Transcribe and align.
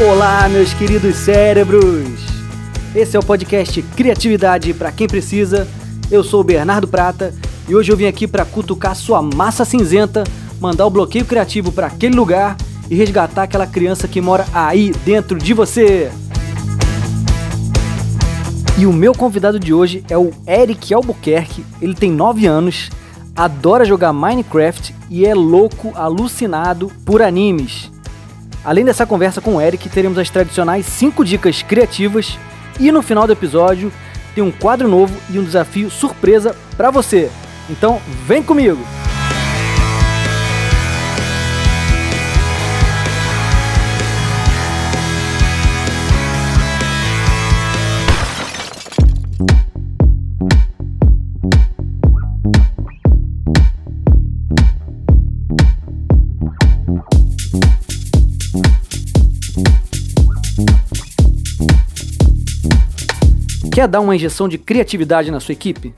Olá, 0.00 0.48
meus 0.48 0.72
queridos 0.72 1.16
cérebros! 1.16 2.20
Esse 2.94 3.16
é 3.16 3.18
o 3.18 3.22
podcast 3.22 3.82
Criatividade 3.82 4.72
para 4.72 4.92
quem 4.92 5.08
precisa. 5.08 5.66
Eu 6.08 6.22
sou 6.22 6.40
o 6.40 6.44
Bernardo 6.44 6.86
Prata 6.86 7.34
e 7.68 7.74
hoje 7.74 7.90
eu 7.90 7.96
vim 7.96 8.06
aqui 8.06 8.28
para 8.28 8.44
cutucar 8.44 8.94
sua 8.94 9.20
massa 9.20 9.64
cinzenta, 9.64 10.22
mandar 10.60 10.86
o 10.86 10.90
bloqueio 10.90 11.24
criativo 11.24 11.72
para 11.72 11.88
aquele 11.88 12.14
lugar 12.14 12.56
e 12.88 12.94
resgatar 12.94 13.42
aquela 13.42 13.66
criança 13.66 14.06
que 14.06 14.20
mora 14.20 14.46
aí 14.54 14.92
dentro 15.04 15.36
de 15.36 15.52
você. 15.52 16.12
E 18.78 18.86
o 18.86 18.92
meu 18.92 19.12
convidado 19.12 19.58
de 19.58 19.74
hoje 19.74 20.04
é 20.08 20.16
o 20.16 20.30
Eric 20.46 20.94
Albuquerque. 20.94 21.64
Ele 21.82 21.94
tem 21.94 22.12
9 22.12 22.46
anos, 22.46 22.88
adora 23.34 23.84
jogar 23.84 24.12
Minecraft 24.12 24.94
e 25.10 25.26
é 25.26 25.34
louco, 25.34 25.90
alucinado 25.96 26.88
por 27.04 27.20
animes. 27.20 27.90
Além 28.68 28.84
dessa 28.84 29.06
conversa 29.06 29.40
com 29.40 29.54
o 29.54 29.60
Eric, 29.62 29.88
teremos 29.88 30.18
as 30.18 30.28
tradicionais 30.28 30.84
5 30.84 31.24
dicas 31.24 31.62
criativas 31.62 32.38
e 32.78 32.92
no 32.92 33.00
final 33.00 33.26
do 33.26 33.32
episódio 33.32 33.90
tem 34.34 34.44
um 34.44 34.50
quadro 34.50 34.86
novo 34.86 35.18
e 35.30 35.38
um 35.38 35.42
desafio 35.42 35.90
surpresa 35.90 36.54
para 36.76 36.90
você. 36.90 37.30
Então, 37.70 37.98
vem 38.26 38.42
comigo! 38.42 38.97
Quer 63.78 63.86
dar 63.86 64.00
uma 64.00 64.16
injeção 64.16 64.48
de 64.48 64.58
criatividade 64.58 65.30
na 65.30 65.38
sua 65.38 65.52
equipe? 65.52 65.94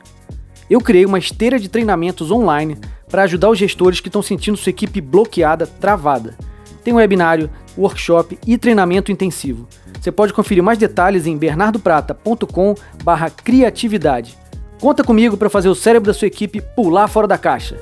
Eu 0.69 0.83
criei 0.83 1.07
uma 1.07 1.19
esteira 1.19 1.59
de 1.59 1.67
treinamentos 1.67 2.31
online 2.31 2.77
para 3.09 3.23
ajudar 3.23 3.49
os 3.49 3.59
gestores 3.59 4.01
que 4.01 4.11
estão 4.11 4.21
sentindo 4.21 4.59
sua 4.59 4.69
equipe 4.69 5.01
bloqueada, 5.01 5.67
travada. 5.67 6.37
Tem 6.85 6.93
um 6.93 6.99
webinário, 6.99 7.49
workshop 7.79 8.39
e 8.47 8.59
treinamento 8.59 9.11
intensivo. 9.11 9.67
Você 9.99 10.13
pode 10.13 10.35
conferir 10.35 10.63
mais 10.63 10.77
detalhes 10.77 11.27
em 11.27 11.39
bernardoprata.com/criatividade. 11.39 14.37
Conta 14.79 15.03
comigo 15.03 15.39
para 15.39 15.49
fazer 15.49 15.71
o 15.71 15.75
cérebro 15.75 16.09
da 16.09 16.13
sua 16.13 16.29
equipe 16.29 16.61
pular 16.61 17.09
fora 17.09 17.27
da 17.27 17.39
caixa. 17.39 17.79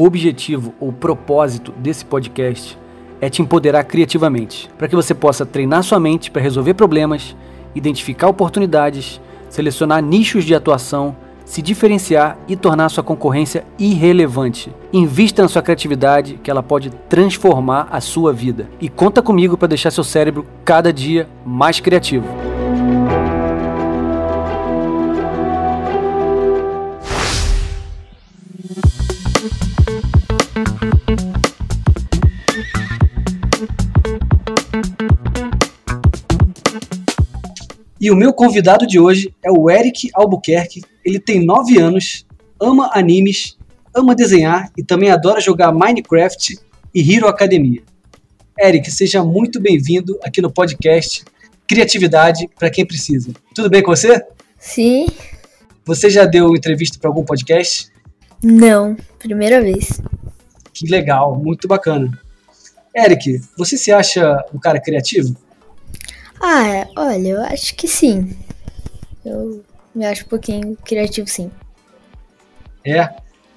O 0.00 0.06
objetivo 0.06 0.72
ou 0.80 0.90
propósito 0.90 1.74
desse 1.76 2.06
podcast 2.06 2.78
é 3.20 3.28
te 3.28 3.42
empoderar 3.42 3.84
criativamente, 3.84 4.70
para 4.78 4.88
que 4.88 4.96
você 4.96 5.12
possa 5.12 5.44
treinar 5.44 5.82
sua 5.82 6.00
mente 6.00 6.30
para 6.30 6.40
resolver 6.40 6.72
problemas, 6.72 7.36
identificar 7.74 8.26
oportunidades, 8.28 9.20
selecionar 9.50 10.02
nichos 10.02 10.46
de 10.46 10.54
atuação, 10.54 11.14
se 11.44 11.60
diferenciar 11.60 12.38
e 12.48 12.56
tornar 12.56 12.88
sua 12.88 13.04
concorrência 13.04 13.62
irrelevante. 13.78 14.72
Invista 14.90 15.42
na 15.42 15.48
sua 15.48 15.60
criatividade, 15.60 16.40
que 16.42 16.50
ela 16.50 16.62
pode 16.62 16.88
transformar 17.10 17.86
a 17.90 18.00
sua 18.00 18.32
vida. 18.32 18.70
E 18.80 18.88
conta 18.88 19.20
comigo 19.20 19.58
para 19.58 19.68
deixar 19.68 19.90
seu 19.90 20.02
cérebro 20.02 20.46
cada 20.64 20.90
dia 20.94 21.28
mais 21.44 21.78
criativo. 21.78 22.49
E 38.00 38.10
o 38.10 38.16
meu 38.16 38.32
convidado 38.32 38.86
de 38.86 38.98
hoje 38.98 39.34
é 39.44 39.50
o 39.50 39.68
Eric 39.68 40.08
Albuquerque. 40.14 40.82
Ele 41.04 41.20
tem 41.20 41.44
9 41.44 41.78
anos, 41.78 42.24
ama 42.58 42.90
animes, 42.94 43.58
ama 43.94 44.14
desenhar 44.14 44.72
e 44.74 44.82
também 44.82 45.10
adora 45.10 45.38
jogar 45.38 45.70
Minecraft 45.70 46.58
e 46.94 47.14
Hero 47.14 47.28
Academia. 47.28 47.82
Eric, 48.58 48.90
seja 48.90 49.22
muito 49.22 49.60
bem-vindo 49.60 50.18
aqui 50.22 50.40
no 50.40 50.50
podcast 50.50 51.24
Criatividade 51.66 52.48
para 52.58 52.70
quem 52.70 52.86
precisa. 52.86 53.32
Tudo 53.54 53.68
bem 53.68 53.82
com 53.82 53.94
você? 53.94 54.24
Sim. 54.58 55.06
Você 55.84 56.08
já 56.08 56.24
deu 56.24 56.56
entrevista 56.56 56.98
para 56.98 57.10
algum 57.10 57.22
podcast? 57.22 57.92
Não, 58.42 58.96
primeira 59.18 59.60
vez. 59.60 60.00
Que 60.72 60.86
legal, 60.86 61.38
muito 61.38 61.68
bacana. 61.68 62.18
Eric, 62.96 63.42
você 63.58 63.76
se 63.76 63.92
acha 63.92 64.42
um 64.54 64.58
cara 64.58 64.80
criativo? 64.80 65.36
Ah, 66.40 66.66
é, 66.66 66.88
olha, 66.96 67.28
eu 67.28 67.42
acho 67.42 67.74
que 67.74 67.86
sim. 67.86 68.34
Eu 69.24 69.62
me 69.94 70.06
acho 70.06 70.24
um 70.24 70.28
pouquinho 70.28 70.76
criativo, 70.84 71.28
sim. 71.28 71.50
É. 72.84 73.10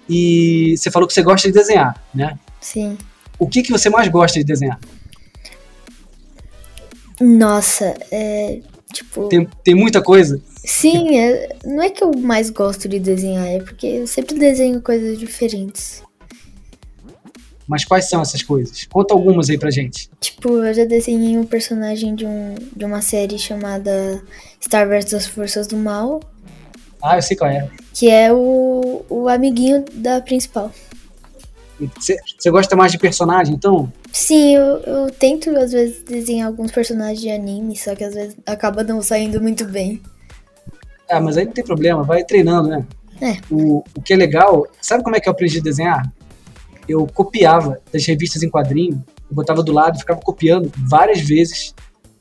E 0.09 0.75
você 0.77 0.91
falou 0.91 1.07
que 1.07 1.13
você 1.13 1.21
gosta 1.21 1.47
de 1.47 1.53
desenhar, 1.53 2.03
né? 2.13 2.38
Sim. 2.59 2.97
O 3.39 3.47
que, 3.47 3.63
que 3.63 3.71
você 3.71 3.89
mais 3.89 4.09
gosta 4.09 4.38
de 4.38 4.45
desenhar? 4.45 4.79
Nossa, 7.21 7.94
é. 8.11 8.59
Tipo. 8.91 9.27
Tem, 9.27 9.47
tem 9.63 9.73
muita 9.73 10.01
coisa? 10.01 10.41
Sim, 10.57 11.17
é, 11.17 11.55
não 11.65 11.81
é 11.81 11.89
que 11.89 12.03
eu 12.03 12.11
mais 12.13 12.50
gosto 12.50 12.88
de 12.88 13.00
desenhar, 13.00 13.47
é 13.47 13.59
porque 13.59 13.88
eu 13.88 14.07
sempre 14.07 14.38
desenho 14.38 14.81
coisas 14.81 15.17
diferentes. 15.17 16.03
Mas 17.68 17.85
quais 17.85 18.09
são 18.09 18.22
essas 18.22 18.44
coisas? 18.44 18.85
Conta 18.91 19.13
algumas 19.13 19.50
aí 19.50 19.57
pra 19.57 19.72
gente. 19.72 20.09
Tipo, 20.19 20.63
eu 20.63 20.74
já 20.74 20.85
desenhei 20.85 21.38
um 21.38 21.46
personagem 21.46 22.13
de, 22.13 22.25
um, 22.25 22.56
de 22.75 22.84
uma 22.84 23.01
série 23.01 23.38
chamada 23.40 24.22
Star 24.62 24.88
Wars 24.88 25.13
as 25.13 25.28
Forças 25.28 25.68
do 25.68 25.78
Mal. 25.78 26.22
Ah, 27.01 27.18
eu 27.18 27.22
sei 27.22 27.38
qual 27.38 27.50
é. 27.50 27.69
Que 27.94 28.09
é 28.09 28.31
o, 28.34 29.06
o 29.09 29.29
amiguinho 29.29 29.85
da 29.94 30.22
principal. 30.22 30.72
Você 32.00 32.50
gosta 32.50 32.75
mais 32.75 32.91
de 32.91 32.97
personagem, 32.97 33.56
então? 33.56 33.91
Sim, 34.12 34.56
eu, 34.56 34.78
eu 34.81 35.12
tento 35.12 35.50
às 35.57 35.72
vezes 35.72 36.03
desenhar 36.03 36.47
alguns 36.47 36.72
personagens 36.72 37.19
de 37.19 37.30
anime, 37.30 37.75
só 37.75 37.95
que 37.95 38.03
às 38.03 38.13
vezes 38.13 38.38
acaba 38.45 38.84
não 38.84 39.01
saindo 39.01 39.41
muito 39.41 39.66
bem. 39.66 40.01
Ah, 41.09 41.19
mas 41.19 41.38
aí 41.38 41.45
não 41.45 41.51
tem 41.51 41.63
problema, 41.63 42.03
vai 42.03 42.24
treinando, 42.24 42.69
né? 42.69 42.85
É. 43.22 43.38
O, 43.50 43.84
o 43.95 44.01
que 44.01 44.13
é 44.13 44.16
legal, 44.16 44.66
sabe 44.81 45.03
como 45.03 45.16
é 45.16 45.19
que 45.19 45.28
eu 45.28 45.31
aprendi 45.31 45.59
a 45.59 45.62
desenhar? 45.62 46.13
Eu 46.88 47.07
copiava 47.07 47.79
das 47.91 48.05
revistas 48.05 48.44
em 48.44 48.49
quadrinho, 48.49 49.03
eu 49.29 49.35
botava 49.35 49.63
do 49.63 49.71
lado, 49.71 49.99
ficava 49.99 50.19
copiando 50.19 50.71
várias 50.77 51.21
vezes 51.21 51.73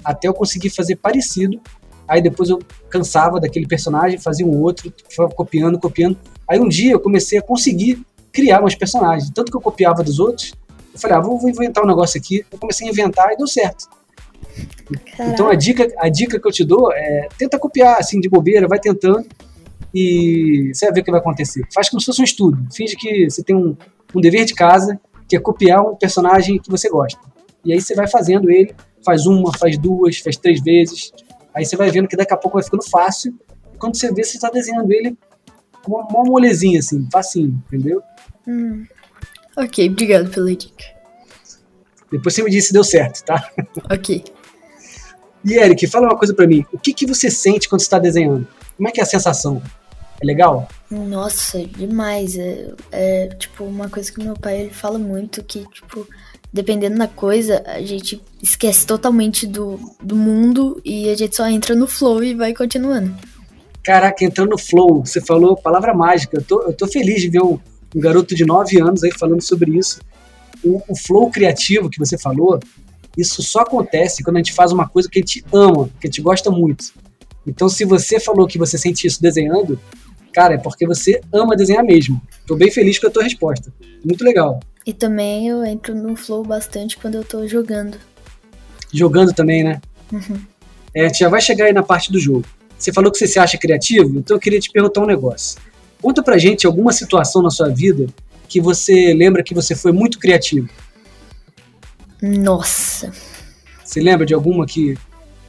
até 0.04 0.28
eu 0.28 0.34
conseguir 0.34 0.70
fazer 0.70 0.96
parecido. 0.96 1.60
Aí 2.06 2.20
depois 2.20 2.50
eu 2.50 2.58
cansava 2.90 3.40
daquele 3.40 3.66
personagem, 3.66 4.18
fazia 4.18 4.46
um 4.46 4.60
outro, 4.60 4.92
ficava 5.08 5.30
copiando, 5.30 5.78
copiando. 5.78 6.18
Aí 6.48 6.58
um 6.58 6.68
dia 6.68 6.92
eu 6.92 7.00
comecei 7.00 7.38
a 7.38 7.42
conseguir 7.42 8.04
criar 8.32 8.60
meus 8.60 8.74
personagens. 8.74 9.30
Tanto 9.30 9.50
que 9.50 9.56
eu 9.56 9.60
copiava 9.60 10.02
dos 10.02 10.18
outros, 10.18 10.52
eu 10.92 10.98
falei, 10.98 11.16
ah, 11.16 11.20
vou, 11.20 11.38
vou 11.38 11.48
inventar 11.48 11.84
um 11.84 11.86
negócio 11.86 12.20
aqui. 12.20 12.44
Eu 12.50 12.58
comecei 12.58 12.88
a 12.88 12.90
inventar 12.90 13.32
e 13.32 13.36
deu 13.36 13.46
certo. 13.46 13.88
Caraca. 15.16 15.32
Então 15.32 15.48
a 15.48 15.54
dica, 15.54 15.88
a 15.98 16.08
dica 16.08 16.38
que 16.38 16.46
eu 16.46 16.52
te 16.52 16.64
dou 16.64 16.92
é 16.92 17.28
tenta 17.38 17.58
copiar 17.58 17.98
assim 17.98 18.20
de 18.20 18.28
bobeira, 18.28 18.68
vai 18.68 18.78
tentando 18.78 19.26
e 19.94 20.70
você 20.74 20.86
vai 20.86 20.94
ver 20.94 21.00
o 21.00 21.04
que 21.04 21.10
vai 21.10 21.20
acontecer. 21.20 21.66
Faz 21.72 21.88
como 21.88 22.00
se 22.00 22.06
fosse 22.06 22.20
um 22.20 22.24
estudo. 22.24 22.66
Finge 22.74 22.96
que 22.96 23.30
você 23.30 23.42
tem 23.42 23.54
um, 23.54 23.76
um 24.14 24.20
dever 24.20 24.44
de 24.44 24.54
casa, 24.54 25.00
que 25.28 25.36
é 25.36 25.40
copiar 25.40 25.82
um 25.82 25.96
personagem 25.96 26.58
que 26.58 26.70
você 26.70 26.88
gosta. 26.88 27.20
E 27.64 27.72
aí 27.72 27.80
você 27.80 27.94
vai 27.94 28.08
fazendo 28.08 28.50
ele, 28.50 28.74
faz 29.04 29.26
uma, 29.26 29.56
faz 29.56 29.78
duas, 29.78 30.18
faz 30.18 30.36
três 30.36 30.62
vezes. 30.62 31.12
Aí 31.54 31.64
você 31.64 31.76
vai 31.76 31.90
vendo 31.90 32.08
que 32.08 32.16
daqui 32.16 32.32
a 32.32 32.36
pouco 32.36 32.56
vai 32.56 32.64
ficando 32.64 32.82
fácil. 32.82 33.34
Quando 33.78 33.96
você 33.96 34.12
vê, 34.12 34.24
você 34.24 34.36
está 34.36 34.50
desenhando 34.50 34.90
ele 34.92 35.16
com 35.82 35.92
uma, 35.92 36.06
uma 36.06 36.24
molezinha, 36.24 36.78
assim, 36.78 37.08
facinho, 37.12 37.62
entendeu? 37.66 38.02
Hum. 38.46 38.84
Ok, 39.56 39.88
obrigado 39.88 40.30
pela 40.30 40.54
dica. 40.54 40.84
Depois 42.10 42.34
você 42.34 42.42
me 42.42 42.50
diz 42.50 42.66
se 42.66 42.72
deu 42.72 42.84
certo, 42.84 43.24
tá? 43.24 43.50
Ok. 43.90 44.24
E 45.44 45.54
Eric, 45.54 45.86
fala 45.88 46.06
uma 46.06 46.16
coisa 46.16 46.32
para 46.32 46.46
mim. 46.46 46.64
O 46.72 46.78
que, 46.78 46.94
que 46.94 47.06
você 47.06 47.30
sente 47.30 47.68
quando 47.68 47.80
está 47.80 47.98
desenhando? 47.98 48.46
Como 48.76 48.88
é 48.88 48.92
que 48.92 49.00
é 49.00 49.02
a 49.02 49.06
sensação? 49.06 49.60
É 50.22 50.24
legal? 50.24 50.68
Nossa, 50.88 51.58
demais. 51.66 52.36
É, 52.36 52.70
é, 52.92 53.26
tipo 53.38 53.64
uma 53.64 53.88
coisa 53.88 54.10
que 54.10 54.22
meu 54.22 54.34
pai 54.34 54.60
ele 54.60 54.70
fala 54.70 54.98
muito 54.98 55.42
que 55.42 55.68
tipo 55.70 56.06
dependendo 56.52 56.98
da 56.98 57.08
coisa 57.08 57.62
a 57.66 57.80
gente 57.80 58.22
esquece 58.40 58.86
totalmente 58.86 59.46
do, 59.46 59.80
do 60.00 60.14
mundo 60.14 60.80
e 60.84 61.08
a 61.08 61.16
gente 61.16 61.34
só 61.34 61.48
entra 61.48 61.74
no 61.74 61.88
flow 61.88 62.22
e 62.22 62.34
vai 62.34 62.54
continuando. 62.54 63.14
Caraca, 63.82 64.24
entrando 64.24 64.50
no 64.50 64.58
flow, 64.58 65.04
você 65.04 65.20
falou 65.20 65.56
palavra 65.56 65.92
mágica. 65.92 66.36
Eu 66.36 66.44
tô, 66.44 66.62
eu 66.62 66.72
tô 66.72 66.86
feliz 66.86 67.20
de 67.20 67.28
ver 67.28 67.42
um, 67.42 67.58
um 67.94 68.00
garoto 68.00 68.32
de 68.32 68.44
9 68.44 68.80
anos 68.80 69.02
aí 69.02 69.10
falando 69.10 69.42
sobre 69.42 69.76
isso. 69.76 70.00
O, 70.62 70.80
o, 70.88 70.94
flow 70.94 71.28
criativo 71.28 71.90
que 71.90 71.98
você 71.98 72.16
falou 72.16 72.60
Isso 73.18 73.42
só 73.42 73.62
acontece 73.62 74.22
quando 74.22 74.36
a 74.36 74.38
gente 74.38 74.52
faz 74.52 74.70
uma 74.70 74.88
coisa 74.88 75.08
que 75.10 75.18
a 75.18 75.22
gente 75.22 75.44
ama, 75.52 75.88
que 76.00 76.06
a 76.06 76.08
gente 76.08 76.22
gosta 76.22 76.48
muito. 76.52 76.92
Então, 77.46 77.68
se 77.68 77.84
você 77.84 78.20
falou 78.20 78.46
que 78.46 78.58
você 78.58 78.78
sente 78.78 79.06
isso 79.06 79.20
desenhando, 79.20 79.78
cara, 80.32 80.54
é 80.54 80.58
porque 80.58 80.86
você 80.86 81.20
ama 81.32 81.56
desenhar 81.56 81.84
mesmo. 81.84 82.20
Tô 82.46 82.56
bem 82.56 82.70
feliz 82.70 82.98
com 82.98 83.06
a 83.06 83.10
tua 83.10 83.22
resposta. 83.22 83.72
Muito 84.04 84.24
legal. 84.24 84.60
E 84.84 84.92
também 84.92 85.48
eu 85.48 85.64
entro 85.64 85.94
no 85.94 86.16
flow 86.16 86.42
bastante 86.42 86.96
quando 86.96 87.14
eu 87.16 87.24
tô 87.24 87.46
jogando. 87.46 87.96
Jogando 88.92 89.32
também, 89.32 89.62
né? 89.62 89.80
Uhum. 90.12 90.40
É, 90.94 91.12
já 91.12 91.28
vai 91.28 91.40
chegar 91.40 91.66
aí 91.66 91.72
na 91.72 91.82
parte 91.82 92.10
do 92.10 92.18
jogo. 92.18 92.44
Você 92.76 92.92
falou 92.92 93.12
que 93.12 93.18
você 93.18 93.28
se 93.28 93.38
acha 93.38 93.56
criativo, 93.56 94.18
então 94.18 94.36
eu 94.36 94.40
queria 94.40 94.58
te 94.58 94.70
perguntar 94.70 95.00
um 95.00 95.06
negócio. 95.06 95.60
Conta 96.00 96.22
pra 96.22 96.36
gente 96.36 96.66
alguma 96.66 96.92
situação 96.92 97.40
na 97.40 97.50
sua 97.50 97.68
vida 97.68 98.06
que 98.48 98.60
você 98.60 99.14
lembra 99.14 99.42
que 99.42 99.54
você 99.54 99.74
foi 99.74 99.92
muito 99.92 100.18
criativo. 100.18 100.68
Nossa. 102.20 103.12
Você 103.84 104.00
lembra 104.00 104.26
de 104.26 104.34
alguma 104.34 104.66
que 104.66 104.98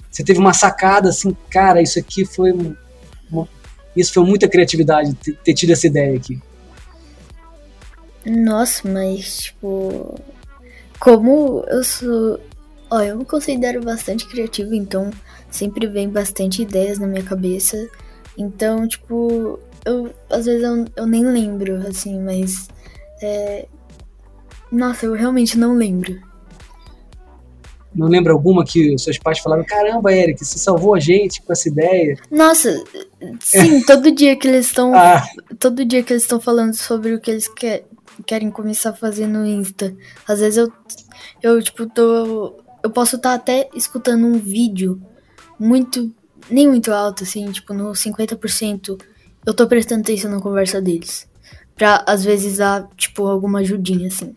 você 0.10 0.24
teve 0.24 0.40
uma 0.40 0.54
sacada 0.54 1.10
assim, 1.10 1.36
cara, 1.50 1.82
isso 1.82 1.98
aqui 1.98 2.24
foi 2.24 2.52
uma, 2.52 3.48
isso 3.96 4.14
foi 4.14 4.24
muita 4.24 4.48
criatividade 4.48 5.14
ter, 5.44 5.54
tido 5.54 5.72
essa 5.72 5.88
ideia 5.88 6.16
aqui. 6.16 6.40
Nossa, 8.26 8.88
mas 8.88 9.38
tipo, 9.38 10.20
como 11.00 11.64
eu 11.68 11.84
sou, 11.84 12.40
ó, 12.90 13.02
eu 13.02 13.18
me 13.18 13.26
considero 13.26 13.84
bastante 13.84 14.28
criativo, 14.28 14.74
então 14.74 15.12
sempre 15.52 15.88
vem 15.88 16.10
bastante 16.10 16.62
ideias 16.62 17.00
na 17.00 17.08
minha 17.08 17.24
cabeça. 17.24 17.78
Então, 18.38 18.88
tipo, 18.88 19.60
eu 19.86 20.14
às 20.30 20.46
vezes 20.46 20.64
eu, 20.64 20.86
eu 20.96 21.06
nem 21.06 21.26
lembro, 21.26 21.76
assim, 21.88 22.20
mas 22.20 22.68
é, 23.22 23.68
nossa, 24.72 25.06
eu 25.06 25.14
realmente 25.14 25.58
não 25.58 25.76
lembro. 25.76 26.20
Não 27.96 28.08
lembra 28.08 28.34
alguma 28.34 28.66
que 28.66 28.98
seus 28.98 29.18
pais 29.20 29.40
falaram: 29.40 29.64
caramba, 29.64 30.12
Eric, 30.12 30.44
você 30.44 30.58
salvou 30.58 30.96
a 30.96 31.00
gente 31.00 31.42
com 31.42 31.54
essa 31.54 31.70
ideia? 31.70 32.18
Nossa, 32.32 32.84
sim, 33.40 33.82
todo 33.86 34.12
dia 34.12 34.36
que 34.36 34.48
eles 34.48 34.68
estão. 34.68 34.94
Ah. 34.96 35.24
Todo 35.60 35.86
dia 35.86 36.02
que 36.02 36.12
eles 36.12 36.24
estão 36.24 36.40
falando 36.40 36.74
sobre 36.74 37.14
o 37.14 37.22
que 37.22 37.30
eles 37.30 37.48
quer, 37.48 37.86
querem 38.26 38.50
começar 38.50 38.90
a 38.90 38.94
fazer 38.94 39.28
no 39.28 39.46
Insta. 39.46 39.96
Às 40.28 40.40
vezes 40.40 40.58
eu, 40.58 40.72
eu 41.42 41.62
tipo, 41.62 41.88
tô. 41.88 42.62
Eu 42.82 42.90
posso 42.90 43.16
estar 43.16 43.30
tá 43.30 43.36
até 43.36 43.70
escutando 43.76 44.26
um 44.26 44.38
vídeo 44.40 45.02
muito. 45.60 46.14
Nem 46.50 46.68
muito 46.68 46.92
alto, 46.92 47.24
assim, 47.24 47.50
tipo, 47.52 47.74
no 47.74 47.92
50%. 47.92 49.02
Eu 49.46 49.54
tô 49.54 49.66
prestando 49.66 50.02
atenção 50.02 50.30
na 50.30 50.42
conversa 50.42 50.82
deles. 50.82 51.26
Pra, 51.74 52.04
às 52.06 52.24
vezes, 52.24 52.58
dar, 52.58 52.88
tipo, 52.98 53.26
alguma 53.26 53.60
ajudinha, 53.60 54.08
assim. 54.08 54.36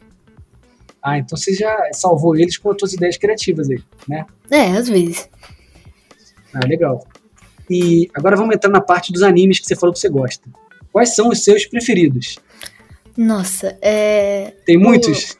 Ah, 1.06 1.18
então 1.18 1.38
você 1.38 1.54
já 1.54 1.88
salvou 1.92 2.36
eles 2.36 2.58
com 2.58 2.72
as 2.72 2.76
suas 2.80 2.92
ideias 2.94 3.16
criativas 3.16 3.70
aí, 3.70 3.78
né? 4.08 4.26
É, 4.50 4.72
às 4.72 4.88
vezes. 4.88 5.28
Ah, 6.52 6.66
legal. 6.66 7.06
E 7.70 8.10
agora 8.12 8.34
vamos 8.34 8.56
entrar 8.56 8.70
na 8.70 8.80
parte 8.80 9.12
dos 9.12 9.22
animes 9.22 9.60
que 9.60 9.66
você 9.66 9.76
falou 9.76 9.92
que 9.92 10.00
você 10.00 10.08
gosta. 10.08 10.50
Quais 10.90 11.14
são 11.14 11.28
os 11.28 11.44
seus 11.44 11.64
preferidos? 11.64 12.40
Nossa, 13.16 13.78
é. 13.80 14.54
Tem 14.64 14.76
muitos? 14.76 15.38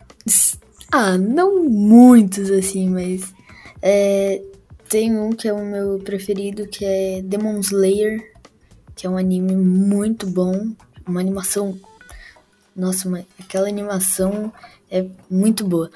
Ah, 0.93 1.19
não 1.19 1.65
muitos 1.65 2.49
assim, 2.49 2.89
mas. 2.89 3.35
É... 3.83 4.41
Tem 4.89 5.19
um 5.19 5.31
que 5.31 5.49
é 5.49 5.53
o 5.53 5.65
meu 5.65 5.99
preferido, 5.99 6.69
que 6.69 6.85
é 6.85 7.23
Demon 7.23 7.59
Slayer, 7.59 8.23
que 8.95 9.05
é 9.05 9.11
um 9.11 9.19
anime 9.19 9.57
muito 9.57 10.29
bom, 10.29 10.71
uma 11.05 11.19
animação. 11.19 11.77
Nossa, 12.77 13.09
aquela 13.41 13.69
animação 13.69 14.53
é 14.91 15.07
muito 15.31 15.65
boa. 15.65 15.91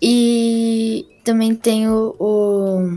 E 0.00 1.06
também 1.24 1.54
tem 1.54 1.88
o, 1.88 2.14
o, 2.18 2.90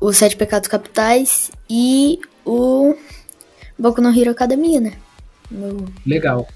o 0.00 0.12
Sete 0.12 0.36
Pecados 0.36 0.68
Capitais 0.68 1.50
e 1.68 2.18
o 2.44 2.94
Boku 3.78 4.00
no 4.00 4.08
Hero 4.08 4.30
Academia, 4.30 4.80
né? 4.80 4.94
No... 5.50 5.86
Legal. 6.04 6.48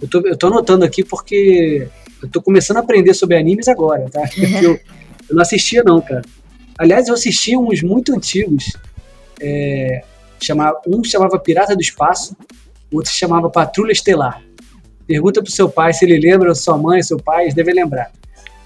Eu 0.00 0.08
tô, 0.08 0.20
eu 0.20 0.36
tô 0.36 0.46
anotando 0.46 0.84
aqui 0.84 1.04
porque 1.04 1.88
eu 2.22 2.28
tô 2.30 2.40
começando 2.40 2.78
a 2.78 2.80
aprender 2.80 3.14
sobre 3.14 3.36
animes 3.36 3.68
agora, 3.68 4.08
tá? 4.10 4.22
Eu, 4.62 4.72
eu, 5.28 5.34
não 5.34 5.42
assistia 5.42 5.82
não, 5.82 6.00
cara. 6.00 6.22
Aliás, 6.78 7.08
eu 7.08 7.14
assisti 7.14 7.56
uns 7.56 7.82
muito 7.82 8.14
antigos. 8.14 8.76
É, 9.40 10.04
chamava, 10.40 10.80
um 10.86 11.02
chamava 11.02 11.38
Pirata 11.38 11.74
do 11.74 11.82
Espaço, 11.82 12.36
outro 12.92 13.10
se 13.10 13.18
chamava 13.18 13.50
Patrulha 13.50 13.92
Estelar. 13.92 14.42
Pergunta 15.06 15.42
pro 15.42 15.52
seu 15.52 15.68
pai 15.68 15.92
se 15.92 16.04
ele 16.04 16.18
lembra, 16.18 16.54
sua 16.54 16.76
mãe, 16.76 17.02
seu 17.02 17.16
pai, 17.16 17.44
eles 17.44 17.54
devem 17.54 17.74
lembrar. 17.74 18.10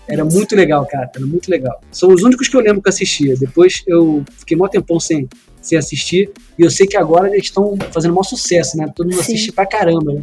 Era 0.08 0.24
muito 0.24 0.56
legal, 0.56 0.84
cara, 0.86 1.10
era 1.14 1.24
muito 1.26 1.48
legal. 1.50 1.80
São 1.92 2.12
os 2.12 2.22
únicos 2.22 2.48
que 2.48 2.56
eu 2.56 2.60
lembro 2.60 2.82
que 2.82 2.88
assistia. 2.88 3.36
Depois 3.36 3.82
eu 3.86 4.24
fiquei 4.38 4.56
mó 4.56 4.66
tempão 4.66 4.98
sem, 4.98 5.28
sem 5.62 5.78
assistir. 5.78 6.30
E 6.58 6.62
eu 6.62 6.70
sei 6.70 6.86
que 6.86 6.96
agora 6.96 7.28
eles 7.28 7.44
estão 7.44 7.76
fazendo 7.92 8.12
maior 8.12 8.24
sucesso, 8.24 8.76
né? 8.76 8.92
Todo 8.94 9.06
mundo 9.06 9.22
Sim. 9.22 9.34
assiste 9.34 9.52
pra 9.52 9.66
caramba, 9.66 10.14
né? 10.14 10.22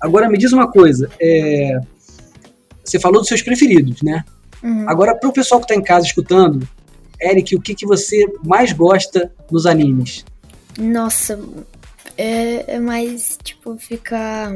Agora 0.00 0.28
me 0.30 0.38
diz 0.38 0.52
uma 0.52 0.70
coisa. 0.70 1.10
É... 1.20 1.78
Você 2.82 2.98
falou 2.98 3.20
dos 3.20 3.28
seus 3.28 3.42
preferidos, 3.42 4.00
né? 4.02 4.24
Uhum. 4.62 4.88
Agora, 4.88 5.14
pro 5.14 5.32
pessoal 5.32 5.60
que 5.60 5.66
tá 5.66 5.74
em 5.74 5.82
casa 5.82 6.06
escutando, 6.06 6.66
Eric, 7.20 7.54
o 7.54 7.60
que, 7.60 7.74
que 7.74 7.86
você 7.86 8.26
mais 8.44 8.72
gosta 8.72 9.30
nos 9.50 9.66
animes? 9.66 10.24
Nossa, 10.78 11.38
é, 12.16 12.74
é 12.74 12.80
mais, 12.80 13.38
tipo, 13.42 13.76
ficar. 13.78 14.52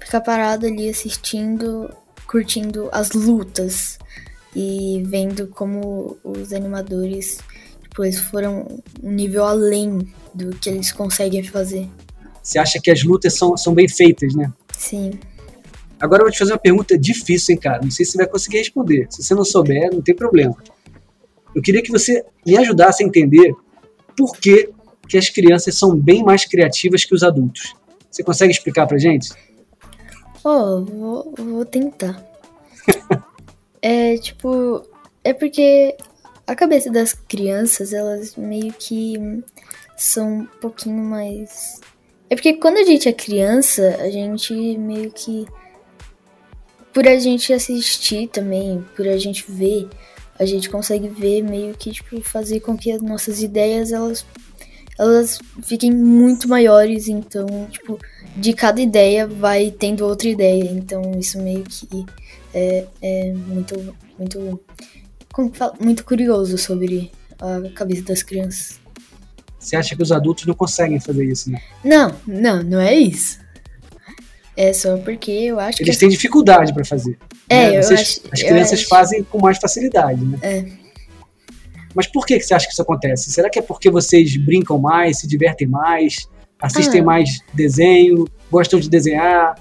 Ficar 0.00 0.20
parado 0.20 0.66
ali 0.66 0.88
assistindo, 0.90 1.88
curtindo 2.26 2.88
as 2.92 3.12
lutas 3.12 3.98
e 4.54 5.02
vendo 5.06 5.46
como 5.46 6.18
os 6.22 6.52
animadores, 6.52 7.38
tipo, 7.82 8.04
eles 8.04 8.18
foram 8.18 8.66
um 9.02 9.10
nível 9.10 9.44
além 9.44 10.12
do 10.34 10.50
que 10.56 10.68
eles 10.68 10.92
conseguem 10.92 11.42
fazer. 11.42 11.88
Você 12.42 12.58
acha 12.58 12.80
que 12.82 12.90
as 12.90 13.02
lutas 13.02 13.34
são, 13.34 13.56
são 13.56 13.72
bem 13.72 13.88
feitas, 13.88 14.34
né? 14.34 14.52
Sim. 14.76 15.12
Agora 16.00 16.22
eu 16.22 16.24
vou 16.24 16.32
te 16.32 16.38
fazer 16.38 16.52
uma 16.52 16.58
pergunta 16.58 16.98
difícil, 16.98 17.54
hein, 17.54 17.60
cara? 17.60 17.80
Não 17.80 17.90
sei 17.90 18.04
se 18.04 18.12
você 18.12 18.18
vai 18.18 18.26
conseguir 18.26 18.58
responder. 18.58 19.06
Se 19.08 19.22
você 19.22 19.34
não 19.34 19.44
souber, 19.44 19.88
não 19.92 20.02
tem 20.02 20.14
problema. 20.14 20.56
Eu 21.54 21.62
queria 21.62 21.82
que 21.82 21.92
você 21.92 22.24
me 22.44 22.56
ajudasse 22.56 23.04
a 23.04 23.06
entender 23.06 23.54
por 24.16 24.36
que 24.36 24.70
que 25.08 25.18
as 25.18 25.28
crianças 25.28 25.76
são 25.78 25.96
bem 25.96 26.22
mais 26.22 26.44
criativas 26.44 27.04
que 27.04 27.14
os 27.14 27.22
adultos. 27.22 27.74
Você 28.10 28.22
consegue 28.22 28.52
explicar 28.52 28.86
pra 28.86 28.98
gente? 28.98 29.30
Oh, 30.44 30.84
vou, 30.84 31.34
vou 31.36 31.64
tentar. 31.64 32.22
é 33.80 34.16
tipo, 34.18 34.82
é 35.24 35.32
porque 35.32 35.96
a 36.46 36.54
cabeça 36.54 36.90
das 36.90 37.14
crianças, 37.14 37.92
elas 37.92 38.36
meio 38.36 38.72
que 38.72 39.16
são 39.96 40.40
um 40.40 40.46
pouquinho 40.60 41.02
mais. 41.02 41.80
É 42.28 42.34
porque 42.34 42.54
quando 42.54 42.78
a 42.78 42.84
gente 42.84 43.08
é 43.08 43.12
criança, 43.12 43.96
a 44.00 44.10
gente 44.10 44.52
meio 44.78 45.10
que. 45.10 45.46
Por 46.92 47.08
a 47.08 47.18
gente 47.18 47.52
assistir 47.54 48.28
também, 48.28 48.84
por 48.94 49.08
a 49.08 49.16
gente 49.16 49.50
ver, 49.50 49.88
a 50.38 50.44
gente 50.44 50.68
consegue 50.68 51.08
ver 51.08 51.42
meio 51.42 51.74
que, 51.74 51.90
tipo, 51.90 52.20
fazer 52.20 52.60
com 52.60 52.76
que 52.76 52.92
as 52.92 53.00
nossas 53.00 53.42
ideias 53.42 53.92
elas 53.92 54.26
elas 55.02 55.40
fiquem 55.62 55.90
muito 55.90 56.48
maiores, 56.48 57.08
então, 57.08 57.46
tipo, 57.70 57.98
de 58.36 58.52
cada 58.52 58.80
ideia 58.80 59.26
vai 59.26 59.70
tendo 59.70 60.06
outra 60.06 60.28
ideia. 60.28 60.70
Então, 60.70 61.12
isso 61.18 61.40
meio 61.40 61.64
que 61.64 62.06
é, 62.54 62.86
é 63.02 63.32
muito, 63.32 63.94
muito, 64.18 64.60
muito 65.80 66.04
curioso 66.04 66.56
sobre 66.56 67.10
a 67.40 67.68
cabeça 67.70 68.02
das 68.02 68.22
crianças. 68.22 68.80
Você 69.58 69.76
acha 69.76 69.94
que 69.96 70.02
os 70.02 70.12
adultos 70.12 70.46
não 70.46 70.54
conseguem 70.54 71.00
fazer 71.00 71.24
isso, 71.24 71.50
né? 71.50 71.60
Não, 71.84 72.14
não, 72.26 72.62
não 72.62 72.80
é 72.80 72.94
isso. 72.94 73.40
É 74.56 74.72
só 74.72 74.98
porque 74.98 75.30
eu 75.30 75.58
acho 75.58 75.82
Eles 75.82 75.94
que. 75.94 76.00
têm 76.00 76.08
dificuldade 76.08 76.74
para 76.74 76.84
fazer. 76.84 77.18
É, 77.48 77.70
né? 77.70 77.78
eu 77.78 77.82
Vocês, 77.82 78.00
acho, 78.00 78.20
as 78.30 78.42
crianças 78.42 78.80
acho... 78.80 78.88
fazem 78.88 79.22
com 79.24 79.38
mais 79.40 79.58
facilidade, 79.58 80.22
né? 80.24 80.38
É. 80.42 80.81
Mas 81.94 82.06
por 82.06 82.26
que, 82.26 82.40
você 82.40 82.54
acha 82.54 82.66
que 82.66 82.72
isso 82.72 82.82
acontece? 82.82 83.30
Será 83.30 83.50
que 83.50 83.58
é 83.58 83.62
porque 83.62 83.90
vocês 83.90 84.36
brincam 84.36 84.78
mais, 84.78 85.20
se 85.20 85.28
divertem 85.28 85.66
mais, 85.66 86.28
assistem 86.60 87.00
ah. 87.00 87.04
mais 87.04 87.40
desenho, 87.52 88.26
gostam 88.50 88.80
de 88.80 88.88
desenhar? 88.88 89.58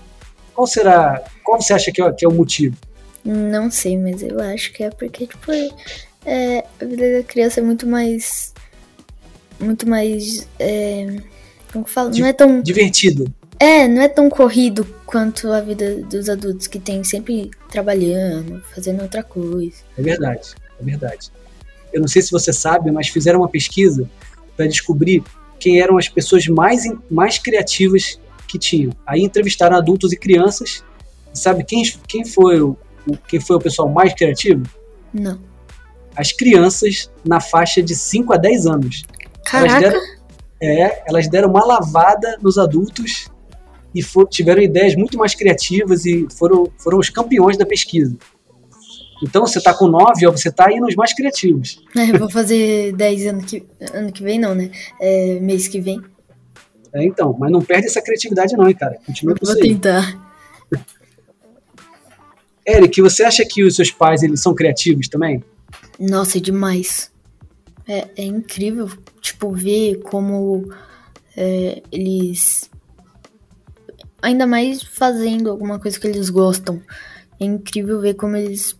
Qual 0.54 0.68
será? 0.68 1.24
Qual 1.44 1.62
você 1.62 1.74
acha 1.74 1.92
que 1.92 2.02
é, 2.02 2.12
que 2.12 2.26
é 2.26 2.28
o 2.28 2.34
motivo? 2.34 2.76
Não 3.24 3.70
sei, 3.70 3.98
mas 3.98 4.24
eu 4.24 4.40
acho 4.40 4.72
que 4.74 4.84
é 4.84 4.90
porque, 4.90 5.28
tipo, 5.28 5.52
é, 6.26 6.64
a 6.80 6.86
vida 6.86 7.18
da 7.18 7.24
criança 7.24 7.60
é 7.60 7.64
muito 7.64 7.86
mais. 7.88 8.54
Muito 9.60 9.88
mais. 9.88 10.48
É, 10.60 11.18
como 11.72 11.86
que 11.86 11.92
fala? 11.92 12.10
Não 12.10 12.26
é 12.26 12.34
tão. 12.34 12.62
Divertido. 12.62 13.32
É, 13.60 13.88
não 13.88 14.02
é 14.02 14.08
tão 14.08 14.28
corrido 14.28 14.88
quanto 15.06 15.52
a 15.52 15.62
vida 15.62 15.98
dos 15.98 16.30
adultos 16.30 16.66
que 16.66 16.80
tem 16.80 17.04
sempre 17.04 17.52
trabalhando, 17.70 18.60
fazendo 18.74 19.04
outra 19.04 19.22
coisa. 19.22 19.78
É 19.96 20.02
verdade, 20.02 20.56
é 20.80 20.84
verdade 20.84 21.32
eu 21.94 22.02
não 22.02 22.08
sei 22.08 22.22
se 22.22 22.32
você 22.32 22.54
sabe, 22.54 22.92
mas 22.92 23.08
fizeram 23.08 23.40
uma 23.40 23.50
pesquisa 23.50 24.10
para 24.56 24.68
descobrir 24.68 25.24
quem 25.60 25.80
eram 25.80 25.98
as 25.98 26.10
pessoas 26.10 26.48
mais, 26.48 26.84
mais 27.10 27.38
criativas 27.38 28.20
que 28.48 28.58
tinham. 28.58 28.92
Aí 29.06 29.22
entrevistaram 29.22 29.78
adultos 29.78 30.12
e 30.12 30.18
crianças. 30.18 30.84
Sabe 31.34 31.64
quem, 31.64 31.84
quem 32.08 32.26
foi 32.26 32.60
quem 33.28 33.40
foi 33.40 33.56
o 33.56 33.60
pessoal 33.60 33.90
mais 33.90 34.14
criativo? 34.14 34.64
Não. 35.14 35.40
As 36.16 36.32
crianças 36.32 37.10
na 37.26 37.40
faixa 37.40 37.82
de 37.82 37.96
5 37.96 38.34
a 38.34 38.38
10 38.38 38.68
anos. 38.68 39.04
Caraca! 39.46 39.74
Elas 39.74 39.82
deram, 39.82 40.02
é, 40.62 41.04
elas 41.08 41.28
deram 41.28 41.50
uma 41.50 41.66
lavada 41.66 42.38
nos 42.42 42.58
adultos 42.58 43.28
e 43.94 44.02
for, 44.02 44.28
tiveram 44.28 44.62
ideias 44.62 44.96
muito 44.96 45.18
mais 45.18 45.36
criativas 45.36 46.06
e 46.06 46.28
foram, 46.38 46.72
foram 46.78 46.98
os 46.98 47.10
campeões 47.10 47.58
da 47.58 47.66
pesquisa. 47.66 48.16
Então 49.22 49.46
você 49.46 49.62
tá 49.62 49.74
com 49.74 49.88
9, 49.88 50.28
ó, 50.28 50.32
você 50.32 50.52
tá 50.52 50.68
aí 50.68 50.80
nos 50.80 50.96
mais 50.96 51.14
criativos. 51.14 51.84
É, 51.96 52.18
vou 52.18 52.30
fazer 52.30 52.94
10 52.94 53.26
ano 53.28 53.42
que, 53.44 53.64
ano 53.94 54.12
que 54.12 54.24
vem, 54.24 54.40
não, 54.40 54.56
né? 54.56 54.72
É, 55.00 55.40
mês 55.40 55.68
que 55.68 55.80
vem. 55.80 56.02
É, 56.94 57.06
então, 57.06 57.36
mas 57.40 57.52
não 57.52 57.62
perde 57.62 57.88
essa 57.88 58.02
criatividade 58.02 58.56
não, 58.58 58.68
hein, 58.68 58.76
cara. 58.76 59.00
Continua 59.06 59.36
com 59.36 59.46
Vou 59.46 59.56
isso 59.56 59.64
aí. 59.64 59.70
tentar. 59.70 60.32
Eric, 62.68 63.02
você 63.02 63.24
acha 63.24 63.46
que 63.46 63.64
os 63.64 63.76
seus 63.76 63.92
pais 63.92 64.24
eles 64.24 64.42
são 64.42 64.54
criativos 64.54 65.08
também? 65.08 65.44
Nossa, 66.00 66.38
é 66.38 66.42
demais. 66.42 67.12
É, 67.88 68.08
é 68.16 68.24
incrível, 68.24 68.90
tipo, 69.22 69.52
ver 69.52 70.02
como 70.02 70.72
é, 71.36 71.82
eles. 71.92 72.70
Ainda 74.22 74.46
mais 74.46 74.84
fazendo 74.84 75.50
alguma 75.50 75.80
coisa 75.80 76.00
que 76.00 76.08
eles 76.08 76.30
gostam. 76.30 76.82
É 77.40 77.46
incrível 77.46 78.00
ver 78.00 78.14
como 78.14 78.36
eles 78.36 78.80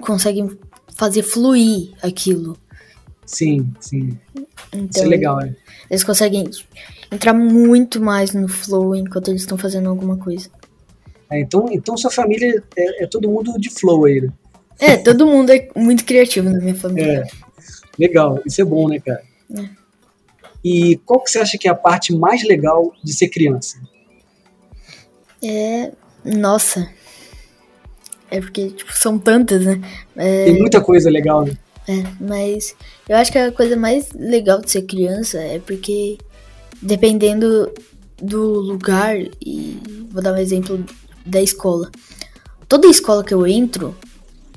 conseguem 0.00 0.50
fazer 0.96 1.22
fluir 1.22 1.92
aquilo. 2.02 2.56
Sim, 3.24 3.72
sim. 3.80 4.18
Então, 4.72 4.88
Isso 4.92 5.02
é 5.02 5.06
legal, 5.06 5.38
né? 5.38 5.54
Eles 5.88 6.04
conseguem 6.04 6.50
entrar 7.10 7.32
muito 7.32 8.00
mais 8.00 8.32
no 8.32 8.48
flow 8.48 8.94
enquanto 8.94 9.28
eles 9.28 9.42
estão 9.42 9.56
fazendo 9.56 9.88
alguma 9.88 10.16
coisa. 10.16 10.50
É, 11.30 11.40
então, 11.40 11.66
então 11.70 11.96
sua 11.96 12.10
família 12.10 12.62
é, 12.76 13.04
é 13.04 13.06
todo 13.06 13.30
mundo 13.30 13.58
de 13.58 13.70
flow 13.70 14.04
aí, 14.04 14.20
né? 14.20 14.32
É, 14.78 14.96
todo 14.96 15.26
mundo 15.26 15.50
é 15.50 15.68
muito 15.76 16.04
criativo 16.04 16.48
na 16.48 16.58
minha 16.58 16.74
família. 16.74 17.22
É, 17.22 17.26
legal, 17.98 18.40
isso 18.46 18.60
é 18.60 18.64
bom, 18.64 18.88
né, 18.88 18.98
cara? 18.98 19.22
É. 19.56 19.68
E 20.64 20.96
qual 21.04 21.20
que 21.20 21.30
você 21.30 21.38
acha 21.38 21.56
que 21.58 21.68
é 21.68 21.70
a 21.70 21.74
parte 21.74 22.14
mais 22.14 22.42
legal 22.42 22.92
de 23.02 23.12
ser 23.12 23.28
criança? 23.28 23.80
É. 25.42 25.92
Nossa. 26.24 26.90
É 28.30 28.40
porque, 28.40 28.70
tipo, 28.70 28.92
são 28.96 29.18
tantas, 29.18 29.64
né? 29.64 29.80
É, 30.16 30.44
Tem 30.44 30.58
muita 30.58 30.80
coisa 30.80 31.10
legal, 31.10 31.44
né? 31.44 31.56
é, 31.88 32.04
mas 32.20 32.76
eu 33.08 33.16
acho 33.16 33.32
que 33.32 33.38
a 33.38 33.50
coisa 33.50 33.76
mais 33.76 34.10
legal 34.12 34.60
de 34.60 34.70
ser 34.70 34.82
criança 34.82 35.38
é 35.38 35.58
porque, 35.58 36.18
dependendo 36.80 37.72
do 38.22 38.60
lugar, 38.60 39.16
e 39.44 39.80
vou 40.10 40.22
dar 40.22 40.32
um 40.34 40.36
exemplo 40.36 40.84
da 41.26 41.40
escola. 41.40 41.90
Toda 42.68 42.86
escola 42.86 43.24
que 43.24 43.34
eu 43.34 43.46
entro, 43.46 43.96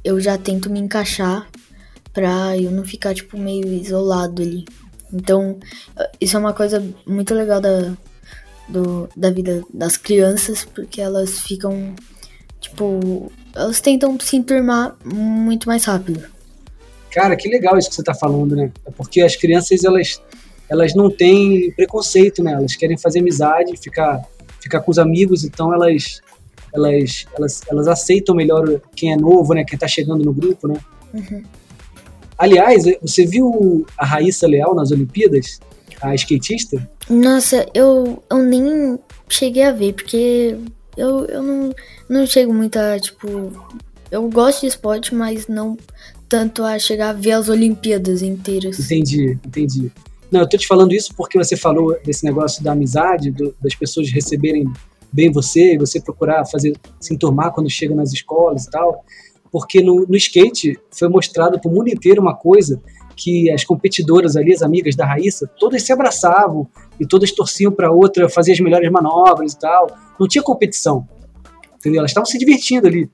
eu 0.03 0.19
já 0.19 0.37
tento 0.37 0.69
me 0.69 0.79
encaixar 0.79 1.49
pra 2.13 2.55
eu 2.57 2.69
não 2.69 2.85
ficar, 2.85 3.15
tipo, 3.15 3.37
meio 3.37 3.67
isolado 3.73 4.41
ali. 4.41 4.65
Então, 5.11 5.57
isso 6.19 6.35
é 6.35 6.39
uma 6.39 6.53
coisa 6.53 6.83
muito 7.07 7.33
legal 7.33 7.59
da, 7.59 7.93
do, 8.69 9.09
da 9.15 9.31
vida 9.31 9.63
das 9.73 9.97
crianças, 9.97 10.65
porque 10.65 11.01
elas 11.01 11.39
ficam, 11.39 11.95
tipo, 12.63 13.31
elas 13.53 13.81
tentam 13.81 14.17
se 14.19 14.37
enturmar 14.37 14.95
muito 15.03 15.67
mais 15.67 15.85
rápido. 15.85 16.23
Cara, 17.11 17.35
que 17.35 17.47
legal 17.47 17.77
isso 17.77 17.89
que 17.89 17.95
você 17.95 18.03
tá 18.03 18.13
falando, 18.13 18.55
né? 18.55 18.71
É 18.85 18.91
porque 18.91 19.21
as 19.21 19.35
crianças, 19.35 19.83
elas, 19.83 20.21
elas 20.67 20.95
não 20.95 21.11
têm 21.11 21.71
preconceito, 21.73 22.41
né? 22.41 22.53
Elas 22.53 22.75
querem 22.75 22.97
fazer 22.97 23.19
amizade, 23.19 23.77
ficar, 23.77 24.21
ficar 24.59 24.79
com 24.79 24.89
os 24.89 24.97
amigos, 24.97 25.43
então 25.43 25.73
elas, 25.73 26.21
elas, 26.73 27.25
elas, 27.37 27.61
elas 27.69 27.87
aceitam 27.87 28.33
melhor 28.33 28.81
quem 28.95 29.11
é 29.11 29.17
novo, 29.17 29.53
né? 29.53 29.63
Quem 29.63 29.77
tá 29.77 29.87
chegando 29.87 30.23
no 30.23 30.33
grupo, 30.33 30.67
né? 30.67 30.79
Uhum. 31.13 31.43
Aliás, 32.37 32.83
você 33.01 33.25
viu 33.25 33.85
a 33.97 34.05
Raíssa 34.05 34.47
Leal 34.47 34.73
nas 34.73 34.91
Olimpíadas? 34.91 35.59
A 36.01 36.15
skatista? 36.15 36.89
Nossa, 37.09 37.65
eu, 37.73 38.21
eu 38.29 38.37
nem 38.39 38.99
cheguei 39.29 39.63
a 39.63 39.71
ver, 39.71 39.93
porque 39.93 40.57
eu, 40.97 41.25
eu 41.25 41.41
não, 41.43 41.73
não 42.09 42.25
chego 42.25 42.53
muito 42.53 42.77
a, 42.77 42.99
tipo. 42.99 43.27
Eu 44.11 44.29
gosto 44.29 44.61
de 44.61 44.67
esporte, 44.67 45.13
mas 45.15 45.47
não 45.47 45.77
tanto 46.29 46.63
a 46.63 46.77
chegar 46.77 47.09
a 47.09 47.13
ver 47.13 47.31
as 47.31 47.49
Olimpíadas 47.49 48.21
inteiras. 48.21 48.79
Entendi, 48.79 49.37
entendi. 49.45 49.91
Não, 50.31 50.41
eu 50.41 50.49
tô 50.49 50.57
te 50.57 50.67
falando 50.67 50.93
isso 50.93 51.13
porque 51.15 51.37
você 51.37 51.55
falou 51.55 51.97
desse 52.05 52.23
negócio 52.25 52.63
da 52.63 52.71
amizade, 52.71 53.31
do- 53.31 53.55
das 53.61 53.75
pessoas 53.75 54.11
receberem 54.11 54.65
bem 55.11 55.31
você, 55.31 55.77
você 55.77 55.99
procurar 56.01 56.45
fazer, 56.45 56.75
se 56.99 57.13
enturmar 57.13 57.51
quando 57.51 57.69
chega 57.69 57.93
nas 57.93 58.11
escolas 58.11 58.65
e 58.65 58.71
tal. 58.71 59.03
Porque 59.51 59.81
no, 59.81 60.07
no 60.07 60.15
skate 60.15 60.79
foi 60.91 61.07
mostrado 61.07 61.59
pro 61.59 61.69
mundo 61.69 61.87
inteiro 61.89 62.19
uma 62.21 62.35
coisa 62.35 62.81
que 63.15 63.51
as 63.51 63.63
competidoras 63.63 64.35
ali, 64.35 64.53
as 64.53 64.61
amigas 64.61 64.95
da 64.95 65.05
Raíssa, 65.05 65.49
todas 65.59 65.83
se 65.83 65.91
abraçavam 65.91 66.67
e 66.99 67.05
todas 67.05 67.31
torciam 67.31 67.71
para 67.71 67.91
outra 67.91 68.29
fazer 68.29 68.53
as 68.53 68.59
melhores 68.59 68.91
manobras 68.91 69.53
e 69.53 69.59
tal. 69.59 69.87
Não 70.19 70.27
tinha 70.27 70.43
competição. 70.43 71.07
Entendeu? 71.75 71.99
Elas 71.99 72.11
estavam 72.11 72.25
se 72.25 72.37
divertindo 72.37 72.87
ali. 72.87 73.09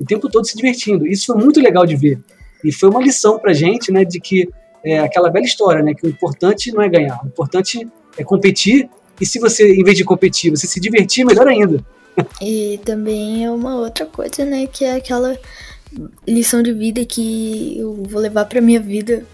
O 0.00 0.04
tempo 0.04 0.28
todo 0.28 0.46
se 0.46 0.56
divertindo. 0.56 1.06
Isso 1.06 1.26
foi 1.26 1.36
muito 1.36 1.60
legal 1.60 1.84
de 1.84 1.96
ver. 1.96 2.20
E 2.64 2.72
foi 2.72 2.88
uma 2.88 3.02
lição 3.02 3.38
pra 3.38 3.52
gente, 3.52 3.92
né, 3.92 4.04
de 4.04 4.20
que 4.20 4.48
é 4.84 4.98
aquela 5.00 5.30
velha 5.30 5.44
história, 5.44 5.82
né, 5.82 5.94
que 5.94 6.06
o 6.06 6.10
importante 6.10 6.72
não 6.72 6.82
é 6.82 6.88
ganhar, 6.88 7.20
o 7.22 7.26
importante 7.26 7.86
é 8.16 8.24
competir. 8.24 8.88
E 9.20 9.26
se 9.26 9.38
você, 9.38 9.74
em 9.74 9.82
vez 9.82 9.96
de 9.96 10.04
competir, 10.04 10.50
você 10.50 10.66
se 10.66 10.80
divertir, 10.80 11.24
melhor 11.24 11.46
ainda. 11.46 11.84
E 12.40 12.80
também 12.84 13.44
é 13.44 13.50
uma 13.50 13.76
outra 13.76 14.06
coisa, 14.06 14.44
né? 14.44 14.66
Que 14.66 14.84
é 14.84 14.94
aquela 14.94 15.36
lição 16.26 16.62
de 16.62 16.72
vida 16.72 17.04
que 17.04 17.78
eu 17.78 18.02
vou 18.04 18.20
levar 18.20 18.44
pra 18.46 18.60
minha 18.60 18.80
vida 18.80 19.24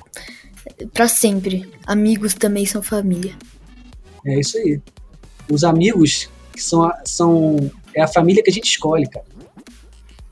pra 0.93 1.09
sempre. 1.09 1.69
Amigos 1.87 2.35
também 2.35 2.65
são 2.67 2.83
família. 2.83 3.35
É 4.27 4.39
isso 4.41 4.57
aí. 4.59 4.81
Os 5.51 5.65
amigos 5.65 6.31
que 6.53 6.63
são, 6.63 6.85
a- 6.85 7.03
são 7.05 7.71
é 7.95 8.03
a 8.03 8.09
família 8.09 8.43
que 8.43 8.51
a 8.51 8.53
gente 8.53 8.67
escolhe, 8.67 9.09
cara. 9.09 9.27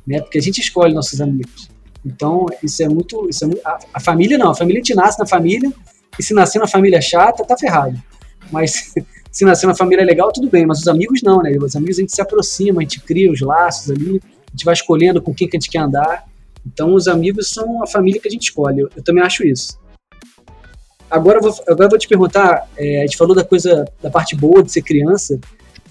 Né? 0.06 0.20
Porque 0.20 0.38
a 0.38 0.42
gente 0.42 0.60
escolhe 0.60 0.94
nossos 0.94 1.20
amigos. 1.20 1.68
Então, 2.04 2.46
isso 2.62 2.82
é 2.82 2.88
muito. 2.88 3.28
Isso 3.28 3.44
é 3.44 3.46
muito 3.46 3.60
a, 3.66 3.78
a 3.94 4.00
família 4.00 4.36
não, 4.38 4.50
a 4.50 4.54
família 4.54 4.82
te 4.82 4.94
nasce 4.94 5.18
na 5.18 5.26
família, 5.26 5.72
e 6.18 6.22
se 6.22 6.34
nascer 6.34 6.58
na 6.58 6.66
família 6.66 7.00
chata, 7.00 7.44
tá 7.44 7.56
ferrado. 7.56 8.00
Mas 8.50 8.92
se 9.30 9.44
nascer 9.44 9.66
na 9.66 9.74
família 9.74 10.04
legal, 10.04 10.32
tudo 10.32 10.48
bem, 10.50 10.66
mas 10.66 10.80
os 10.80 10.88
amigos 10.88 11.20
não, 11.22 11.42
né? 11.42 11.52
Os 11.60 11.76
amigos 11.76 11.98
a 11.98 12.00
gente 12.00 12.12
se 12.14 12.20
aproxima, 12.20 12.80
a 12.80 12.82
gente 12.82 13.00
cria 13.00 13.30
os 13.30 13.40
laços 13.40 13.90
ali, 13.90 14.20
a 14.52 14.56
gente 14.56 14.64
vai 14.64 14.74
escolhendo 14.74 15.22
com 15.22 15.34
quem 15.34 15.48
que 15.48 15.56
a 15.56 15.60
gente 15.60 15.70
quer 15.70 15.78
andar. 15.78 16.24
Então, 16.66 16.94
os 16.94 17.08
amigos 17.08 17.48
são 17.48 17.82
a 17.82 17.86
família 17.86 18.20
que 18.20 18.28
a 18.28 18.30
gente 18.30 18.44
escolhe. 18.44 18.80
Eu, 18.80 18.90
eu 18.94 19.02
também 19.02 19.24
acho 19.24 19.44
isso. 19.46 19.80
Agora 21.10 21.38
eu 21.38 21.42
vou, 21.42 21.52
agora 21.66 21.84
eu 21.86 21.90
vou 21.90 21.98
te 21.98 22.08
perguntar, 22.08 22.68
é, 22.76 22.98
a 22.98 23.00
gente 23.02 23.16
falou 23.16 23.34
da 23.34 23.44
coisa, 23.44 23.84
da 24.02 24.10
parte 24.10 24.36
boa 24.36 24.62
de 24.62 24.72
ser 24.72 24.82
criança, 24.82 25.38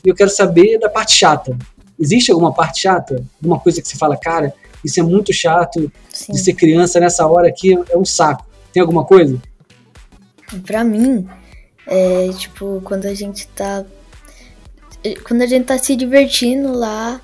e 0.03 0.10
eu 0.10 0.15
quero 0.15 0.30
saber 0.30 0.80
da 0.80 0.89
parte 0.89 1.13
chata. 1.13 1.58
Existe 2.00 2.32
alguma 2.32 2.53
parte 2.53 2.82
chata? 2.82 3.24
Alguma 3.39 3.60
coisa 3.60 3.82
que 3.82 3.88
você 3.88 3.98
fala, 3.98 4.18
cara, 4.18 4.53
isso 4.84 5.00
é 5.00 5.03
muito 5.03 5.32
chato 5.32 5.91
Sim. 6.10 6.34
de 6.34 6.39
ser 6.39 6.53
criança 6.53 7.00
nessa 7.00 7.25
hora 7.27 7.48
aqui, 7.48 7.77
é 7.89 7.98
um 7.98 8.06
saco. 8.06 8.46
Tem 8.74 8.82
alguma 8.82 9.06
coisa? 9.06 9.39
Pra 10.65 10.84
mim, 10.84 11.27
é 11.86 12.30
tipo, 12.30 12.82
quando 12.84 13.06
a 13.06 13.13
gente 13.13 13.48
tá. 13.50 13.86
Quando 15.27 15.41
a 15.41 15.48
gente 15.48 15.65
tá 15.65 15.77
se 15.77 15.96
divertindo 15.96 16.74
lá 16.74 17.22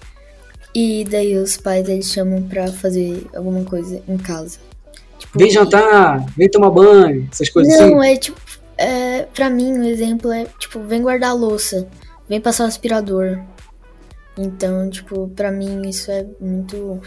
e 0.80 1.04
daí 1.06 1.36
os 1.36 1.58
pais 1.58 1.90
eles 1.90 2.06
chamam 2.12 2.44
pra 2.44 2.68
fazer 2.68 3.26
alguma 3.36 3.64
coisa 3.64 4.00
em 4.08 4.16
casa. 4.16 4.60
Tipo, 5.18 5.40
Vem 5.40 5.50
jantar, 5.50 6.24
vem 6.38 6.48
tomar 6.48 6.70
banho, 6.70 7.28
essas 7.32 7.50
coisas 7.50 7.76
Não, 7.80 8.00
assim. 8.00 8.12
é 8.12 8.16
tipo. 8.18 8.40
É, 8.78 9.24
pra 9.24 9.50
mim, 9.50 9.76
o 9.80 9.84
exemplo 9.84 10.32
é 10.32 10.46
tipo, 10.60 10.80
vem 10.82 11.02
guardar 11.02 11.32
a 11.32 11.34
louça, 11.34 11.88
vem 12.30 12.40
passar 12.40 12.66
o 12.66 12.68
aspirador. 12.68 13.40
Então, 14.38 14.88
tipo, 14.88 15.28
pra 15.30 15.52
mim 15.52 15.82
isso 15.90 16.12
é 16.12 16.24
muito. 16.40 17.02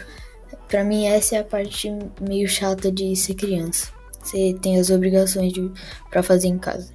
Pra 0.67 0.83
mim, 0.83 1.05
essa 1.07 1.37
é 1.37 1.39
a 1.39 1.43
parte 1.45 1.89
meio 2.19 2.49
chata 2.49 2.91
de 2.91 3.15
ser 3.15 3.35
criança. 3.35 3.87
Você 4.21 4.53
tem 4.61 4.77
as 4.81 4.89
obrigações 4.89 5.53
de, 5.53 5.71
pra 6.09 6.21
fazer 6.21 6.49
em 6.49 6.57
casa. 6.57 6.91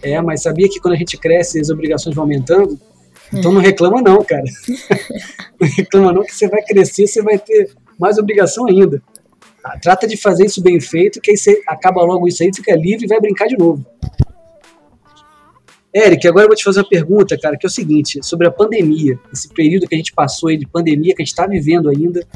É, 0.00 0.20
mas 0.20 0.42
sabia 0.42 0.68
que 0.68 0.78
quando 0.78 0.94
a 0.94 0.98
gente 0.98 1.16
cresce, 1.16 1.58
as 1.58 1.68
obrigações 1.68 2.14
vão 2.14 2.22
aumentando? 2.22 2.78
Então 3.32 3.52
não 3.52 3.60
reclama 3.60 4.02
não, 4.02 4.22
cara. 4.24 4.44
não 5.60 5.68
reclama 5.68 6.12
não 6.12 6.22
que 6.22 6.34
você 6.34 6.48
vai 6.48 6.62
crescer, 6.62 7.06
você 7.06 7.22
vai 7.22 7.38
ter 7.38 7.70
mais 7.98 8.18
obrigação 8.18 8.66
ainda. 8.66 9.02
Ah, 9.62 9.78
Trata 9.78 10.06
de 10.06 10.16
fazer 10.16 10.46
isso 10.46 10.62
bem 10.62 10.80
feito, 10.80 11.20
que 11.20 11.30
aí 11.30 11.36
você 11.36 11.62
acaba 11.66 12.02
logo 12.02 12.28
isso 12.28 12.42
aí, 12.42 12.50
fica 12.54 12.74
livre 12.76 13.06
e 13.06 13.08
vai 13.08 13.20
brincar 13.20 13.46
de 13.46 13.56
novo. 13.56 13.84
Eric, 15.94 16.26
agora 16.26 16.44
eu 16.44 16.48
vou 16.48 16.56
te 16.56 16.64
fazer 16.64 16.80
uma 16.80 16.88
pergunta, 16.88 17.38
cara, 17.38 17.56
que 17.56 17.64
é 17.64 17.68
o 17.68 17.70
seguinte, 17.70 18.18
sobre 18.20 18.48
a 18.48 18.50
pandemia, 18.50 19.16
esse 19.32 19.48
período 19.48 19.86
que 19.86 19.94
a 19.94 19.98
gente 19.98 20.12
passou 20.12 20.48
aí 20.48 20.56
de 20.56 20.66
pandemia, 20.66 21.14
que 21.14 21.22
a 21.22 21.24
gente 21.24 21.32
está 21.32 21.46
vivendo 21.46 21.88
ainda. 21.88 22.26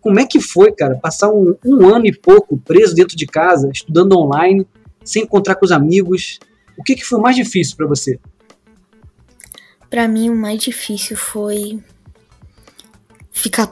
Como 0.00 0.18
é 0.20 0.24
que 0.24 0.40
foi, 0.40 0.72
cara, 0.72 0.94
passar 0.94 1.28
um, 1.28 1.56
um 1.66 1.92
ano 1.92 2.06
e 2.06 2.16
pouco 2.16 2.56
preso 2.56 2.94
dentro 2.94 3.16
de 3.16 3.26
casa, 3.26 3.68
estudando 3.74 4.16
online, 4.16 4.64
sem 5.04 5.24
encontrar 5.24 5.56
com 5.56 5.64
os 5.64 5.72
amigos? 5.72 6.38
O 6.78 6.84
que, 6.84 6.94
que 6.94 7.04
foi 7.04 7.18
mais 7.20 7.34
difícil 7.34 7.76
para 7.76 7.88
você? 7.88 8.18
Pra 9.90 10.06
mim, 10.06 10.30
o 10.30 10.36
mais 10.36 10.62
difícil 10.62 11.16
foi 11.16 11.82
ficar 13.32 13.68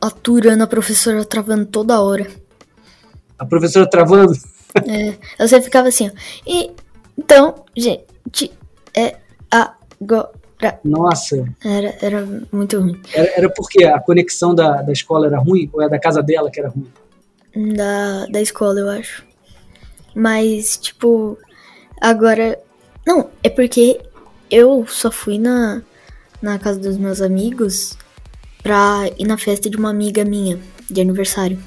aturando 0.00 0.62
a 0.62 0.66
professora 0.66 1.24
travando 1.24 1.66
toda 1.66 2.00
hora. 2.00 2.26
A 3.38 3.44
professora 3.44 3.88
travando? 3.90 4.32
É, 4.86 5.16
você 5.38 5.62
ficava 5.62 5.88
assim, 5.88 6.10
ó. 6.10 6.12
E, 6.46 6.70
então, 7.16 7.64
gente, 7.74 8.52
é 8.94 9.16
agora. 9.50 10.78
Nossa. 10.84 11.48
Era, 11.64 11.96
era 12.02 12.28
muito 12.52 12.78
ruim. 12.78 13.00
Era, 13.14 13.32
era 13.38 13.50
porque 13.50 13.84
a 13.84 13.98
conexão 13.98 14.54
da, 14.54 14.82
da 14.82 14.92
escola 14.92 15.28
era 15.28 15.38
ruim? 15.38 15.70
Ou 15.72 15.80
é 15.80 15.88
da 15.88 15.98
casa 15.98 16.22
dela 16.22 16.50
que 16.50 16.60
era 16.60 16.68
ruim? 16.68 16.86
Da, 17.74 18.26
da 18.26 18.42
escola, 18.42 18.80
eu 18.80 18.90
acho. 18.90 19.24
Mas, 20.14 20.76
tipo, 20.76 21.38
agora. 21.98 22.58
Não, 23.06 23.30
é 23.42 23.48
porque 23.48 23.98
eu 24.50 24.86
só 24.86 25.10
fui 25.10 25.38
na, 25.38 25.82
na 26.40 26.58
casa 26.58 26.78
dos 26.78 26.96
meus 26.96 27.20
amigos 27.20 27.96
pra 28.62 29.10
ir 29.18 29.24
na 29.24 29.38
festa 29.38 29.70
de 29.70 29.76
uma 29.76 29.90
amiga 29.90 30.24
minha, 30.24 30.58
de 30.90 31.00
aniversário. 31.00 31.58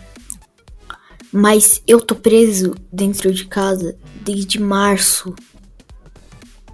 Mas 1.32 1.82
eu 1.88 2.02
tô 2.02 2.16
preso 2.16 2.76
dentro 2.92 3.32
de 3.32 3.46
casa 3.46 3.96
desde 4.22 4.60
março. 4.60 5.36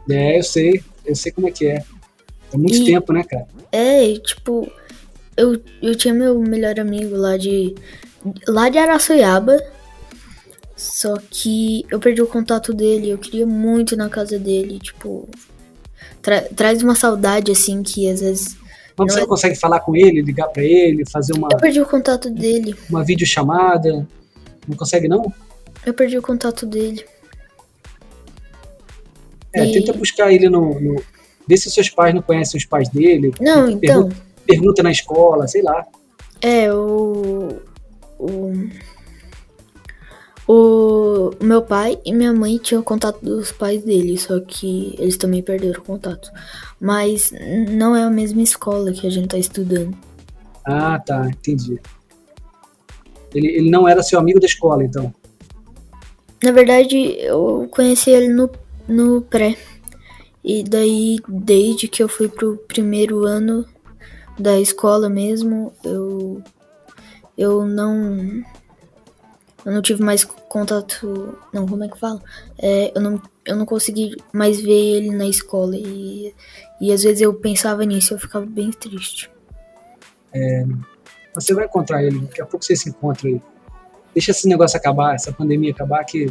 É, 0.10 0.38
eu 0.38 0.44
sei. 0.44 0.84
Eu 1.06 1.16
sei 1.16 1.32
como 1.32 1.48
é 1.48 1.52
que 1.52 1.66
é. 1.66 1.84
É 2.54 2.58
muito 2.58 2.78
e, 2.78 2.86
tempo, 2.86 3.12
né, 3.12 3.24
cara? 3.24 3.48
É, 3.72 4.14
tipo, 4.20 4.72
eu, 5.36 5.62
eu 5.82 5.96
tinha 5.96 6.14
meu 6.14 6.40
melhor 6.40 6.80
amigo 6.80 7.16
lá 7.16 7.38
de. 7.38 7.76
lá 8.48 8.70
de 8.70 8.78
Araçoiaba. 8.78 9.62
Só 10.76 11.16
que 11.30 11.86
eu 11.90 12.00
perdi 12.00 12.22
o 12.22 12.28
contato 12.28 12.74
dele. 12.74 13.10
Eu 13.10 13.18
queria 13.18 13.46
muito 13.46 13.94
ir 13.94 13.98
na 13.98 14.10
casa 14.10 14.40
dele. 14.40 14.80
Tipo. 14.80 15.28
Tra 16.26 16.42
traz 16.56 16.82
uma 16.82 16.96
saudade, 16.96 17.52
assim, 17.52 17.84
que 17.84 18.10
às 18.10 18.20
vezes. 18.20 18.58
Mas 18.98 19.14
você 19.14 19.20
não, 19.20 19.26
é... 19.26 19.28
consegue 19.28 19.56
falar 19.56 19.80
com 19.82 19.96
ele, 19.96 20.24
ligar 20.24 20.48
para 20.48 20.64
ele, 20.64 21.04
fazer 21.08 21.34
uma. 21.34 21.48
Eu 21.52 21.60
perdi 21.60 21.80
o 21.80 21.86
contato 21.86 22.32
dele. 22.32 22.76
Uma 22.90 23.04
videochamada. 23.04 24.08
Não 24.68 24.76
consegue, 24.76 25.08
não? 25.08 25.32
Eu 25.86 25.94
perdi 25.94 26.18
o 26.18 26.24
contato 26.24 26.66
dele. 26.66 27.06
É, 29.54 29.68
e... 29.68 29.74
tenta 29.74 29.94
buscar 29.94 30.34
ele 30.34 30.50
no, 30.50 30.80
no. 30.80 30.96
Vê 31.48 31.58
se 31.58 31.70
seus 31.70 31.92
pais 31.92 32.16
não 32.16 32.24
conhecem 32.24 32.58
os 32.58 32.66
pais 32.66 32.90
dele. 32.90 33.32
Não, 33.40 33.70
então. 33.70 34.10
Pergunta, 34.10 34.16
pergunta 34.48 34.84
na 34.84 34.90
escola, 34.90 35.48
sei 35.48 35.62
lá. 35.62 35.86
É, 36.42 36.74
o. 36.74 37.50
O. 38.18 38.52
O 40.48 41.05
meu 41.42 41.62
pai 41.62 42.00
e 42.06 42.14
minha 42.14 42.34
mãe 42.34 42.58
tinham 42.58 42.84
contato 42.84 43.24
dos 43.24 43.52
pais 43.52 43.84
dele, 43.84 44.18
só 44.18 44.40
que 44.40 44.96
eles 45.00 45.18
também 45.18 45.42
perderam 45.42 45.80
o 45.80 45.84
contato. 45.84 46.30
Mas 46.80 47.32
não 47.70 47.96
é 47.96 48.04
a 48.04 48.10
mesma 48.10 48.42
escola 48.42 48.92
que 48.92 49.06
a 49.06 49.10
gente 49.10 49.30
tá 49.30 49.38
estudando. 49.38 49.96
Ah, 50.66 51.00
tá, 51.00 51.28
entendi. 51.28 51.80
Ele, 53.34 53.48
ele 53.48 53.70
não 53.70 53.88
era 53.88 54.02
seu 54.02 54.20
amigo 54.20 54.40
da 54.40 54.46
escola, 54.46 54.84
então? 54.84 55.14
Na 56.44 56.52
verdade, 56.52 57.18
eu 57.20 57.68
conheci 57.72 58.12
ele 58.12 58.30
no, 58.30 58.50
no 58.88 59.22
pré. 59.22 59.58
E 60.44 60.64
daí, 60.64 61.18
desde 61.28 61.88
que 61.88 62.04
eu 62.04 62.08
fui 62.08 62.28
pro 62.28 62.58
primeiro 62.68 63.26
ano 63.26 63.66
da 64.38 64.60
escola 64.60 65.10
mesmo, 65.10 65.74
eu 65.84 66.42
eu 67.38 67.66
não 67.66 68.44
eu 69.66 69.72
não 69.72 69.82
tive 69.82 70.04
mais 70.04 70.24
contato, 70.24 71.38
não, 71.52 71.66
como 71.66 71.84
é 71.84 71.90
que 71.90 72.00
fala? 72.00 72.22
É, 72.60 72.92
eu 72.96 73.02
não 73.02 73.22
eu 73.44 73.56
não 73.56 73.66
consegui 73.66 74.16
mais 74.34 74.60
ver 74.60 74.98
ele 74.98 75.12
na 75.12 75.28
escola 75.28 75.76
e 75.76 76.34
e 76.80 76.92
às 76.92 77.04
vezes 77.04 77.22
eu 77.22 77.34
pensava 77.34 77.84
nisso, 77.84 78.14
eu 78.14 78.20
ficava 78.20 78.46
bem 78.46 78.70
triste. 78.70 79.30
É, 80.34 80.66
você 81.34 81.54
vai 81.54 81.66
encontrar 81.66 82.04
ele, 82.04 82.20
daqui 82.20 82.42
a 82.42 82.46
pouco 82.46 82.64
você 82.64 82.76
se 82.76 82.90
encontra 82.90 83.28
aí. 83.28 83.42
Deixa 84.14 84.32
esse 84.32 84.48
negócio 84.48 84.78
acabar, 84.78 85.16
essa 85.16 85.32
pandemia 85.32 85.72
acabar, 85.72 86.04
que 86.04 86.28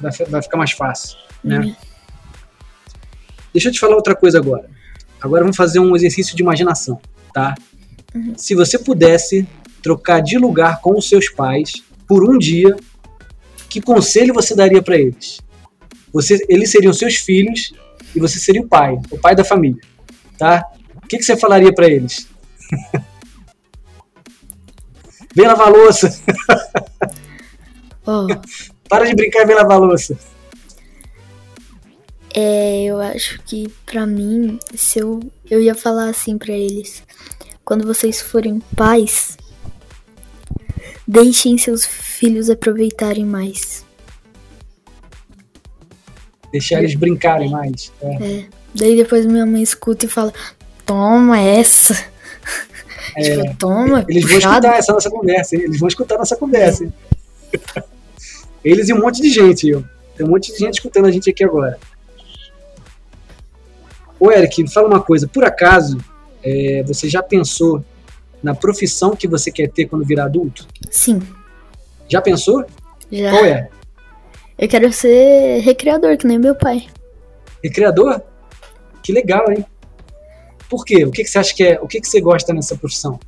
vai, 0.00 0.10
vai 0.28 0.42
ficar 0.42 0.56
mais 0.56 0.72
fácil, 0.72 1.16
né? 1.44 1.60
Uhum. 1.60 1.76
Deixa 3.52 3.68
eu 3.68 3.72
te 3.72 3.78
falar 3.78 3.96
outra 3.96 4.16
coisa 4.16 4.38
agora. 4.38 4.68
Agora 5.20 5.42
vamos 5.42 5.56
fazer 5.56 5.78
um 5.78 5.94
exercício 5.94 6.36
de 6.36 6.42
imaginação, 6.42 7.00
tá? 7.32 7.54
Uhum. 8.14 8.34
Se 8.36 8.54
você 8.54 8.78
pudesse 8.78 9.46
trocar 9.82 10.20
de 10.20 10.36
lugar 10.38 10.80
com 10.80 10.96
os 10.96 11.08
seus 11.08 11.28
pais 11.28 11.84
por 12.08 12.28
um 12.28 12.38
dia, 12.38 12.74
que 13.68 13.80
conselho 13.80 14.32
você 14.32 14.54
daria 14.56 14.82
para 14.82 14.96
eles? 14.96 15.40
Você, 16.12 16.44
eles 16.48 16.70
seriam 16.70 16.92
seus 16.92 17.16
filhos 17.16 17.72
e 18.16 18.20
você 18.20 18.38
seria 18.38 18.62
o 18.62 18.68
pai, 18.68 18.98
o 19.10 19.18
pai 19.18 19.36
da 19.36 19.44
família, 19.44 19.82
tá? 20.38 20.64
O 20.96 21.06
que, 21.06 21.18
que 21.18 21.22
você 21.22 21.36
falaria 21.36 21.72
para 21.72 21.88
eles? 21.88 22.26
Vem 25.34 25.46
lavar 25.46 25.70
louça. 25.70 26.20
Oh. 28.06 28.26
Para 28.88 29.04
de 29.04 29.14
brincar 29.14 29.42
e 29.42 29.46
vem 29.46 29.54
lavar 29.54 29.78
louça. 29.78 30.18
É, 32.34 32.84
eu 32.84 32.98
acho 33.00 33.38
que 33.42 33.68
para 33.84 34.06
mim, 34.06 34.58
se 34.74 34.98
eu, 34.98 35.20
eu 35.50 35.60
ia 35.60 35.74
falar 35.74 36.08
assim 36.08 36.38
para 36.38 36.54
eles, 36.54 37.02
quando 37.64 37.86
vocês 37.86 38.22
forem 38.22 38.60
pais, 38.74 39.36
deixem 41.08 41.56
seus 41.56 41.86
filhos 41.86 42.50
aproveitarem 42.50 43.24
mais. 43.24 43.86
Deixar 46.52 46.80
eles 46.80 46.94
brincarem 46.94 47.50
mais. 47.50 47.90
É. 48.02 48.24
é. 48.24 48.46
Daí 48.74 48.94
depois 48.94 49.24
minha 49.24 49.46
mãe 49.46 49.62
escuta 49.62 50.04
e 50.04 50.08
fala: 50.08 50.32
Toma 50.84 51.40
essa. 51.40 51.94
É, 53.16 53.22
tipo, 53.22 53.56
toma, 53.56 54.04
eles 54.08 54.22
puxado. 54.22 54.42
vão 54.42 54.50
escutar 54.50 54.76
essa 54.76 54.92
nossa 54.92 55.10
conversa, 55.10 55.56
hein? 55.56 55.62
eles 55.62 55.80
vão 55.80 55.88
escutar 55.88 56.18
nossa 56.18 56.36
conversa. 56.36 56.84
Hein? 56.84 56.92
Eles 58.62 58.88
e 58.88 58.92
um 58.92 59.00
monte 59.00 59.22
de 59.22 59.30
gente, 59.30 59.68
eu. 59.68 59.84
Tem 60.16 60.26
um 60.26 60.30
monte 60.30 60.52
de 60.52 60.58
gente 60.58 60.74
escutando 60.74 61.06
a 61.06 61.10
gente 61.10 61.30
aqui 61.30 61.42
agora. 61.42 61.78
Ô 64.20 64.30
Eric, 64.30 64.62
me 64.62 64.70
fala 64.70 64.88
uma 64.88 65.00
coisa, 65.00 65.28
por 65.28 65.44
acaso 65.44 65.98
é, 66.42 66.82
você 66.84 67.08
já 67.08 67.22
pensou 67.22 67.82
na 68.42 68.54
profissão 68.54 69.16
que 69.16 69.28
você 69.28 69.50
quer 69.50 69.68
ter 69.70 69.86
quando 69.86 70.04
virar 70.04 70.24
adulto? 70.24 70.66
Sim. 70.90 71.20
Já 72.08 72.20
pensou? 72.20 72.64
Já. 73.10 73.30
Qual 73.30 73.44
é? 73.44 73.68
Eu 74.58 74.68
quero 74.68 74.92
ser 74.92 75.60
recreador, 75.60 76.16
que 76.16 76.26
nem 76.26 76.38
meu 76.38 76.54
pai. 76.54 76.86
Recreador? 77.62 78.20
Que 79.02 79.12
legal, 79.12 79.50
hein? 79.50 79.64
Por 80.68 80.84
quê? 80.84 81.04
O 81.04 81.10
que, 81.10 81.22
que 81.24 81.30
você 81.30 81.38
acha 81.38 81.54
que 81.54 81.64
é? 81.64 81.80
O 81.80 81.86
que, 81.86 82.00
que 82.00 82.08
você 82.08 82.20
gosta 82.20 82.52
nessa 82.52 82.76
profissão? 82.76 83.18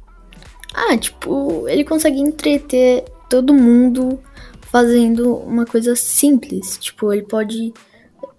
Ah, 0.74 0.96
tipo, 0.96 1.66
ele 1.68 1.84
consegue 1.84 2.20
entreter 2.20 3.04
todo 3.28 3.54
mundo 3.54 4.20
fazendo 4.62 5.34
uma 5.36 5.64
coisa 5.64 5.96
simples. 5.96 6.76
Tipo, 6.78 7.12
ele 7.12 7.22
pode 7.22 7.72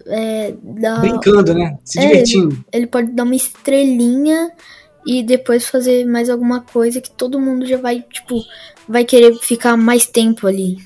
é, 0.06 0.54
dar. 0.62 1.00
Brincando, 1.00 1.54
né? 1.54 1.78
Se 1.84 1.98
é, 1.98 2.06
divertindo. 2.06 2.54
Ele, 2.54 2.64
ele 2.72 2.86
pode 2.86 3.10
dar 3.12 3.24
uma 3.24 3.34
estrelinha 3.34 4.52
e 5.06 5.22
depois 5.22 5.66
fazer 5.66 6.04
mais 6.04 6.30
alguma 6.30 6.60
coisa 6.60 7.00
que 7.00 7.10
todo 7.10 7.40
mundo 7.40 7.66
já 7.66 7.76
vai, 7.76 8.02
tipo, 8.02 8.44
vai 8.88 9.04
querer 9.04 9.34
ficar 9.34 9.76
mais 9.76 10.06
tempo 10.06 10.46
ali. 10.46 10.78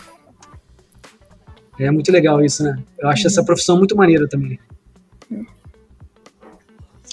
É 1.79 1.91
muito 1.91 2.11
legal 2.11 2.43
isso, 2.43 2.63
né? 2.63 2.83
Eu 2.99 3.09
acho 3.09 3.23
uhum. 3.23 3.27
essa 3.27 3.45
profissão 3.45 3.77
muito 3.77 3.97
maneira 3.97 4.27
também. 4.29 4.59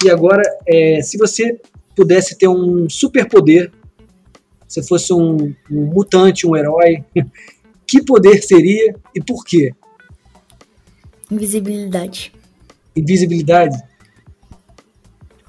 E 0.04 0.10
agora, 0.10 0.44
é, 0.68 1.02
se 1.02 1.18
você 1.18 1.60
pudesse 1.96 2.38
ter 2.38 2.48
um 2.48 2.90
superpoder, 2.90 3.72
se 4.68 4.82
fosse 4.84 5.14
um, 5.14 5.54
um 5.70 5.86
mutante, 5.86 6.48
um 6.48 6.56
herói, 6.56 7.04
que 7.86 8.02
poder 8.04 8.42
seria 8.42 8.96
e 9.14 9.22
por 9.22 9.44
quê? 9.44 9.74
Invisibilidade. 11.30 12.34
Invisibilidade? 12.96 13.78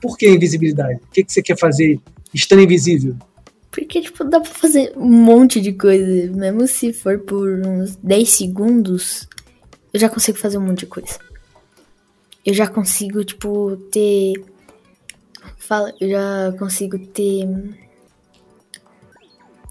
Por 0.04 0.18
que 0.18 0.28
invisibilidade? 0.28 0.96
O 0.96 1.12
que, 1.12 1.24
que 1.24 1.32
você 1.32 1.42
quer 1.42 1.58
fazer 1.58 1.98
estando 2.32 2.62
invisível? 2.62 3.16
Porque, 3.70 4.00
tipo, 4.02 4.22
dá 4.24 4.40
pra 4.40 4.50
fazer 4.50 4.92
um 4.96 5.10
monte 5.10 5.60
de 5.60 5.72
coisa. 5.72 6.30
Mesmo 6.32 6.66
se 6.66 6.92
for 6.92 7.18
por 7.20 7.48
uns 7.48 7.96
10 7.96 8.28
segundos, 8.28 9.26
eu 9.92 9.98
já 9.98 10.08
consigo 10.08 10.38
fazer 10.38 10.58
um 10.58 10.60
monte 10.60 10.80
de 10.80 10.86
coisa 10.86 11.18
eu 12.44 12.52
já 12.52 12.66
consigo, 12.66 13.24
tipo, 13.24 13.76
ter. 13.90 14.34
Fala, 15.56 15.92
eu 16.00 16.10
já 16.10 16.54
consigo 16.58 16.98
ter. 16.98 17.48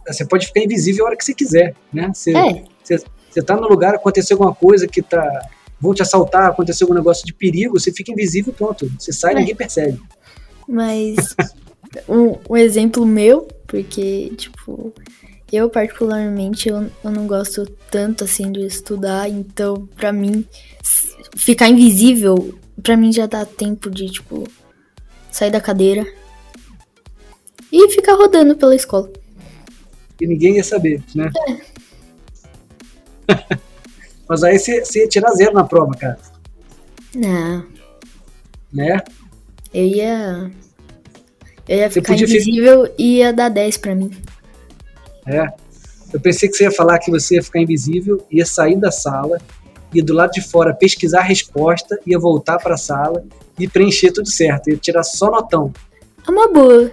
Você 0.07 0.25
pode 0.25 0.47
ficar 0.47 0.61
invisível 0.61 1.05
a 1.05 1.09
hora 1.09 1.17
que 1.17 1.23
você 1.23 1.33
quiser, 1.33 1.75
né? 1.93 2.11
Você, 2.13 2.35
é. 2.35 2.63
você, 2.83 2.97
você 3.29 3.41
tá 3.41 3.55
no 3.55 3.67
lugar, 3.67 3.95
aconteceu 3.95 4.35
alguma 4.35 4.55
coisa 4.55 4.87
que 4.87 5.01
tá. 5.01 5.49
Vão 5.79 5.93
te 5.93 6.01
assaltar, 6.01 6.49
aconteceu 6.49 6.85
algum 6.85 6.95
negócio 6.95 7.25
de 7.25 7.33
perigo, 7.33 7.79
você 7.79 7.91
fica 7.91 8.11
invisível, 8.11 8.53
pronto. 8.53 8.89
Você 8.97 9.11
sai 9.13 9.33
e 9.33 9.35
é. 9.35 9.39
ninguém 9.39 9.55
percebe. 9.55 10.01
Mas. 10.67 11.35
um, 12.07 12.37
um 12.49 12.57
exemplo 12.57 13.05
meu, 13.05 13.47
porque, 13.67 14.33
tipo, 14.35 14.93
eu, 15.51 15.69
particularmente, 15.69 16.69
eu, 16.69 16.89
eu 17.03 17.11
não 17.11 17.27
gosto 17.27 17.65
tanto 17.91 18.23
assim 18.23 18.51
de 18.51 18.65
estudar, 18.65 19.29
então, 19.29 19.87
pra 19.95 20.11
mim, 20.11 20.45
ficar 21.35 21.69
invisível 21.69 22.57
Pra 22.81 22.97
mim 22.97 23.11
já 23.11 23.27
dá 23.27 23.45
tempo 23.45 23.89
de, 23.89 24.09
tipo, 24.09 24.45
sair 25.31 25.51
da 25.51 25.61
cadeira 25.61 26.05
e 27.71 27.89
ficar 27.89 28.15
rodando 28.15 28.55
pela 28.55 28.75
escola. 28.75 29.11
e 30.19 30.27
ninguém 30.27 30.55
ia 30.55 30.63
saber, 30.63 31.03
né? 31.13 31.31
É. 33.29 33.57
Mas 34.27 34.43
aí 34.43 34.57
você, 34.57 34.83
você 34.83 35.01
ia 35.01 35.09
tirar 35.09 35.31
zero 35.31 35.53
na 35.53 35.63
prova, 35.63 35.93
cara. 35.93 36.19
Não. 37.15 37.65
Né? 38.71 38.97
Eu 39.73 39.85
ia. 39.85 40.51
Eu 41.67 41.77
ia 41.77 41.89
ficar 41.89 42.13
invisível 42.13 42.85
fi... 42.85 42.91
e 42.97 43.17
ia 43.17 43.33
dar 43.33 43.49
10 43.49 43.77
pra 43.77 43.95
mim. 43.95 44.11
É. 45.25 45.47
Eu 46.13 46.19
pensei 46.19 46.47
que 46.47 46.55
você 46.55 46.65
ia 46.65 46.71
falar 46.71 46.99
que 46.99 47.09
você 47.09 47.35
ia 47.35 47.43
ficar 47.43 47.59
invisível, 47.59 48.23
ia 48.29 48.45
sair 48.45 48.75
da 48.75 48.91
sala, 48.91 49.41
ia 49.93 50.03
do 50.03 50.13
lado 50.13 50.31
de 50.31 50.41
fora 50.41 50.73
pesquisar 50.73 51.19
a 51.19 51.23
resposta, 51.23 51.99
ia 52.05 52.19
voltar 52.19 52.59
pra 52.59 52.77
sala 52.77 53.25
e 53.57 53.67
preencher 53.67 54.11
tudo 54.11 54.29
certo. 54.29 54.69
Ia 54.69 54.77
tirar 54.77 55.03
só 55.03 55.31
notão. 55.31 55.73
É 56.27 56.31
uma 56.31 56.47
boa. 56.51 56.91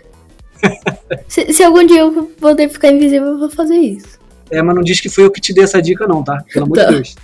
se, 1.28 1.52
se, 1.52 1.62
algum 1.62 1.84
dia 1.86 2.00
eu 2.00 2.24
poder 2.40 2.68
ficar 2.68 2.90
invisível, 2.90 3.28
eu 3.28 3.38
vou 3.38 3.50
fazer 3.50 3.76
isso. 3.76 4.18
É, 4.50 4.62
mas 4.62 4.74
não 4.74 4.82
diz 4.82 5.00
que 5.00 5.08
foi 5.08 5.24
eu 5.24 5.30
que 5.30 5.40
te 5.40 5.52
dei 5.52 5.64
essa 5.64 5.80
dica, 5.80 6.06
não, 6.06 6.22
tá? 6.24 6.42
Pelo 6.52 6.64
amor 6.66 6.78
tá. 6.78 6.86
de 6.86 6.94
Deus. 6.94 7.14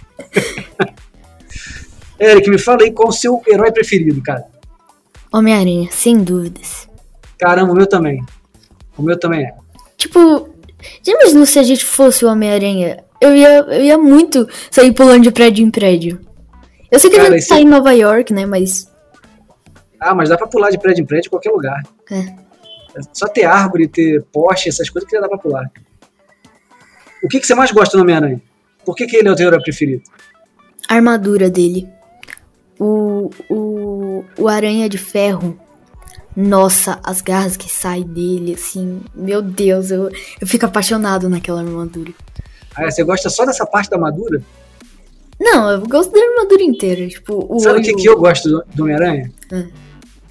Eric, 2.20 2.48
me 2.48 2.58
fala 2.58 2.82
aí 2.82 2.92
qual 2.92 3.08
o 3.08 3.12
seu 3.12 3.42
herói 3.46 3.70
preferido, 3.72 4.22
cara. 4.22 4.44
Homem-Aranha, 5.36 5.88
sem 5.92 6.22
dúvidas. 6.22 6.88
Caramba, 7.38 7.72
o 7.72 7.76
meu 7.76 7.86
também. 7.86 8.24
O 8.96 9.02
meu 9.02 9.18
também 9.18 9.44
é. 9.44 9.54
Tipo, 9.96 10.48
já 11.02 11.12
imaginou 11.12 11.44
se 11.44 11.58
a 11.58 11.62
gente 11.62 11.84
fosse 11.84 12.24
o 12.24 12.28
Homem-Aranha? 12.30 13.04
Eu 13.20 13.34
ia, 13.34 13.58
eu 13.58 13.82
ia 13.82 13.98
muito 13.98 14.48
sair 14.70 14.92
pulando 14.92 15.22
de 15.22 15.30
prédio 15.30 15.64
em 15.64 15.70
prédio. 15.70 16.20
Eu 16.90 16.98
sei 16.98 17.10
que 17.10 17.16
Cara, 17.16 17.34
a 17.34 17.38
gente 17.38 17.48
tá 17.48 17.56
é... 17.56 17.60
em 17.60 17.66
Nova 17.66 17.92
York, 17.92 18.32
né? 18.32 18.46
Mas. 18.46 18.90
Ah, 20.00 20.14
mas 20.14 20.28
dá 20.28 20.36
pra 20.36 20.46
pular 20.46 20.70
de 20.70 20.78
prédio 20.78 21.02
em 21.02 21.06
prédio 21.06 21.28
em 21.28 21.30
qualquer 21.30 21.50
lugar. 21.50 21.82
É. 22.10 22.18
é 22.18 23.00
só 23.12 23.26
ter 23.26 23.44
árvore, 23.44 23.88
ter 23.88 24.22
poste, 24.32 24.68
essas 24.68 24.88
coisas 24.88 25.08
que 25.08 25.16
já 25.16 25.20
dá 25.20 25.28
pra 25.28 25.38
pular. 25.38 25.70
O 27.22 27.28
que, 27.28 27.40
que 27.40 27.46
você 27.46 27.54
mais 27.54 27.72
gosta 27.72 27.96
do 27.96 28.02
Homem-Aranha? 28.02 28.40
Por 28.84 28.94
que, 28.94 29.06
que 29.06 29.16
ele 29.16 29.28
é 29.28 29.32
o 29.32 29.36
teu 29.36 29.48
herói 29.48 29.60
preferido? 29.60 30.02
A 30.88 30.94
armadura 30.94 31.50
dele. 31.50 31.88
O, 32.78 33.30
o, 33.48 33.54
o 34.38 34.48
Aranha 34.48 34.88
de 34.88 34.98
Ferro 34.98 35.58
nossa, 36.36 37.00
as 37.02 37.22
garras 37.22 37.56
que 37.56 37.70
saem 37.70 38.02
dele, 38.02 38.52
assim, 38.54 39.00
meu 39.14 39.40
Deus, 39.40 39.90
eu, 39.90 40.10
eu 40.38 40.46
fico 40.46 40.66
apaixonado 40.66 41.30
naquela 41.30 41.60
armadura. 41.60 42.12
Ah, 42.76 42.90
você 42.90 43.02
gosta 43.02 43.30
só 43.30 43.46
dessa 43.46 43.64
parte 43.64 43.88
da 43.88 43.96
armadura? 43.96 44.42
Não, 45.40 45.70
eu 45.70 45.80
gosto 45.86 46.12
da 46.12 46.20
armadura 46.20 46.62
inteira. 46.62 47.08
Tipo, 47.08 47.46
o 47.48 47.58
Sabe 47.58 47.80
o 47.80 47.82
que, 47.82 47.94
que 47.94 48.06
eu 48.06 48.18
gosto 48.18 48.50
do, 48.50 48.62
do 48.74 48.82
Homem-Aranha? 48.82 49.32
Ah. 49.50 49.64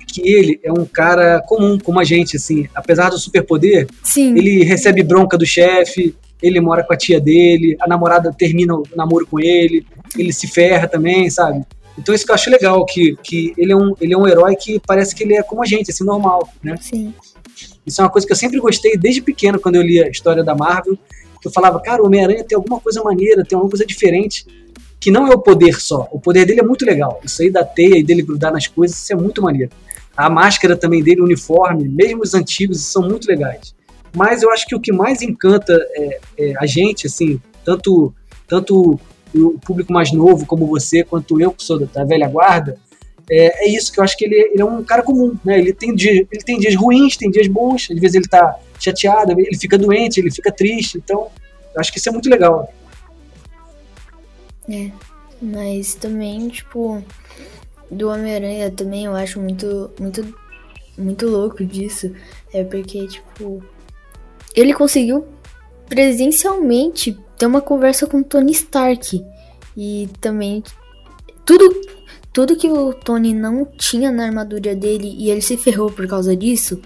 Que 0.07 0.21
ele 0.29 0.59
é 0.63 0.71
um 0.71 0.85
cara 0.85 1.41
comum, 1.41 1.79
como 1.79 1.99
a 1.99 2.03
gente, 2.03 2.37
assim. 2.37 2.69
Apesar 2.75 3.09
do 3.09 3.17
superpoder, 3.17 3.87
Sim. 4.03 4.37
ele 4.37 4.63
recebe 4.63 5.01
bronca 5.01 5.35
do 5.35 5.45
chefe, 5.45 6.15
ele 6.41 6.61
mora 6.61 6.83
com 6.83 6.93
a 6.93 6.97
tia 6.97 7.19
dele, 7.19 7.75
a 7.79 7.87
namorada 7.87 8.31
termina 8.31 8.75
o 8.75 8.83
namoro 8.95 9.25
com 9.25 9.39
ele, 9.39 9.85
ele 10.15 10.31
se 10.31 10.47
ferra 10.47 10.87
também, 10.87 11.29
sabe? 11.31 11.65
Então 11.97 12.13
isso 12.13 12.25
que 12.25 12.31
eu 12.31 12.35
acho 12.35 12.49
legal, 12.49 12.85
que, 12.85 13.15
que 13.23 13.53
ele, 13.57 13.71
é 13.71 13.75
um, 13.75 13.93
ele 14.01 14.13
é 14.13 14.17
um 14.17 14.27
herói 14.27 14.55
que 14.55 14.79
parece 14.79 15.15
que 15.15 15.23
ele 15.23 15.35
é 15.35 15.43
como 15.43 15.63
a 15.63 15.65
gente, 15.65 15.91
assim, 15.91 16.03
normal, 16.03 16.49
né? 16.61 16.75
Sim. 16.81 17.13
Isso 17.85 18.01
é 18.01 18.03
uma 18.03 18.09
coisa 18.09 18.27
que 18.27 18.33
eu 18.33 18.37
sempre 18.37 18.59
gostei 18.59 18.97
desde 18.97 19.21
pequeno, 19.21 19.59
quando 19.59 19.75
eu 19.75 19.81
li 19.81 20.01
a 20.01 20.09
história 20.09 20.43
da 20.43 20.55
Marvel, 20.55 20.97
que 21.41 21.47
eu 21.47 21.51
falava, 21.51 21.79
cara, 21.79 22.01
o 22.01 22.07
Homem-Aranha 22.07 22.43
tem 22.43 22.55
alguma 22.55 22.79
coisa 22.79 23.01
maneira, 23.03 23.43
tem 23.45 23.55
alguma 23.55 23.69
coisa 23.69 23.85
diferente, 23.85 24.45
que 24.99 25.11
não 25.11 25.27
é 25.27 25.35
o 25.35 25.39
poder 25.39 25.79
só. 25.79 26.07
O 26.11 26.19
poder 26.19 26.45
dele 26.45 26.61
é 26.61 26.63
muito 26.63 26.83
legal. 26.85 27.21
Isso 27.23 27.41
aí 27.41 27.49
da 27.49 27.63
teia 27.63 27.97
e 27.97 28.03
dele 28.03 28.23
grudar 28.23 28.51
nas 28.51 28.67
coisas, 28.67 28.97
isso 28.97 29.13
é 29.13 29.15
muito 29.15 29.41
maneiro. 29.41 29.71
A 30.17 30.29
máscara 30.29 30.75
também 30.75 31.03
dele, 31.03 31.21
o 31.21 31.25
uniforme, 31.25 31.87
mesmo 31.87 32.23
os 32.23 32.33
antigos, 32.33 32.81
são 32.81 33.03
muito 33.03 33.27
legais. 33.27 33.75
Mas 34.15 34.41
eu 34.41 34.49
acho 34.49 34.65
que 34.65 34.75
o 34.75 34.79
que 34.79 34.91
mais 34.91 35.21
encanta 35.21 35.73
é, 35.93 36.19
é 36.37 36.53
a 36.57 36.65
gente, 36.65 37.05
assim, 37.05 37.39
tanto, 37.63 38.13
tanto 38.47 38.99
o 39.43 39.59
público 39.59 39.91
mais 39.91 40.11
novo 40.11 40.45
como 40.45 40.67
você, 40.67 41.03
quanto 41.03 41.39
eu 41.39 41.51
que 41.51 41.63
sou 41.63 41.79
da, 41.79 42.03
velha 42.03 42.27
guarda, 42.27 42.77
é, 43.29 43.65
é, 43.65 43.69
isso 43.69 43.91
que 43.91 43.99
eu 43.99 44.03
acho 44.03 44.15
que 44.15 44.25
ele, 44.25 44.35
ele, 44.35 44.61
é 44.61 44.65
um 44.65 44.83
cara 44.83 45.01
comum, 45.01 45.35
né? 45.43 45.59
Ele 45.59 45.73
tem, 45.73 45.95
dia, 45.95 46.11
ele 46.11 46.43
tem 46.43 46.59
dias 46.59 46.75
ruins, 46.75 47.17
tem 47.17 47.31
dias 47.31 47.47
bons, 47.47 47.87
às 47.91 47.99
vezes 47.99 48.15
ele 48.15 48.27
tá 48.27 48.59
chateado, 48.79 49.31
ele 49.31 49.57
fica 49.57 49.77
doente, 49.77 50.19
ele 50.19 50.31
fica 50.31 50.51
triste, 50.51 50.97
então 50.97 51.27
eu 51.73 51.81
acho 51.81 51.91
que 51.91 51.97
isso 51.97 52.09
é 52.09 52.11
muito 52.11 52.29
legal. 52.29 52.71
É, 54.69 54.91
mas 55.41 55.95
também, 55.95 56.47
tipo, 56.49 57.03
do 57.89 58.09
Homem-Aranha 58.09 58.71
também 58.71 59.05
eu 59.05 59.15
acho 59.15 59.39
muito, 59.39 59.91
muito, 59.99 60.35
muito 60.97 61.27
louco 61.27 61.65
disso, 61.65 62.13
é 62.53 62.63
porque, 62.63 63.07
tipo, 63.07 63.63
ele 64.55 64.73
conseguiu 64.73 65.25
presencialmente 65.87 67.17
ter 67.37 67.45
uma 67.45 67.61
conversa 67.61 68.07
com 68.07 68.23
Tony 68.23 68.51
Stark. 68.51 69.23
E 69.77 70.09
também 70.21 70.63
tudo 71.45 71.69
tudo 72.35 72.57
que 72.57 72.67
o 72.67 72.93
Tony 72.93 73.33
não 73.33 73.65
tinha 73.65 74.11
na 74.11 74.25
armadura 74.25 74.75
dele 74.75 75.15
e 75.17 75.31
ele 75.31 75.41
se 75.41 75.55
ferrou 75.55 75.89
por 75.89 76.05
causa 76.05 76.35
disso, 76.35 76.81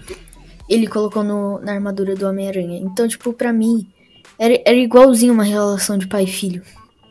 ele 0.68 0.86
colocou 0.86 1.24
no, 1.24 1.58
na 1.58 1.72
armadura 1.72 2.14
do 2.14 2.24
Homem-Aranha. 2.28 2.78
Então, 2.78 3.08
tipo, 3.08 3.32
pra 3.32 3.52
mim, 3.52 3.84
era, 4.38 4.62
era 4.64 4.76
igualzinho 4.76 5.34
uma 5.34 5.42
relação 5.42 5.98
de 5.98 6.06
pai 6.06 6.22
e 6.22 6.28
filho. 6.28 6.62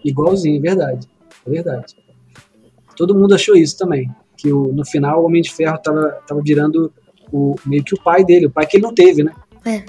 Igualzinho, 0.05 0.55
é 0.57 0.61
verdade. 0.61 1.05
É 1.45 1.49
verdade. 1.49 1.95
Todo 2.95 3.13
mundo 3.13 3.35
achou 3.35 3.57
isso 3.57 3.77
também. 3.77 4.09
Que 4.37 4.53
o, 4.53 4.71
no 4.71 4.85
final 4.85 5.21
o 5.21 5.25
Homem 5.25 5.41
de 5.41 5.51
Ferro 5.53 5.77
tava, 5.79 6.09
tava 6.25 6.41
virando 6.41 6.93
o, 7.33 7.55
meio 7.65 7.83
que 7.83 7.93
o 7.93 8.01
pai 8.01 8.23
dele, 8.23 8.45
o 8.45 8.51
pai 8.51 8.65
que 8.65 8.77
ele 8.77 8.83
não 8.83 8.93
teve, 8.93 9.21
né? 9.21 9.33
É. 9.65 9.83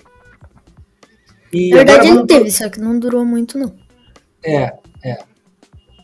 E 1.52 1.70
Na 1.70 1.76
verdade 1.78 2.08
ele 2.08 2.26
teve, 2.26 2.50
só 2.50 2.68
que 2.68 2.80
não 2.80 2.98
durou 2.98 3.24
muito, 3.24 3.58
não. 3.58 3.74
É, 4.44 4.72
é. 5.04 5.18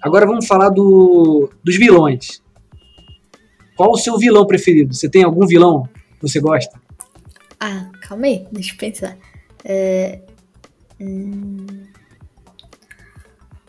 Agora 0.03 0.27
vamos 0.27 0.47
falar 0.47 0.71
do, 0.71 1.51
dos 1.63 1.77
vilões. 1.77 2.43
Qual 3.77 3.93
o 3.93 3.97
seu 3.97 4.19
vilão 4.19 4.47
preferido? 4.47 4.95
Você 4.95 5.09
tem 5.09 5.23
algum 5.23 5.47
vilão 5.47 5.89
que 6.15 6.23
você 6.23 6.41
gosta? 6.41 6.81
Ah, 7.61 7.91
calma 8.03 8.27
aí, 8.27 8.47
deixa 8.51 8.75
eu 8.75 8.79
pensar. 8.79 9.17
É... 9.65 10.21
Hum... 11.01 11.67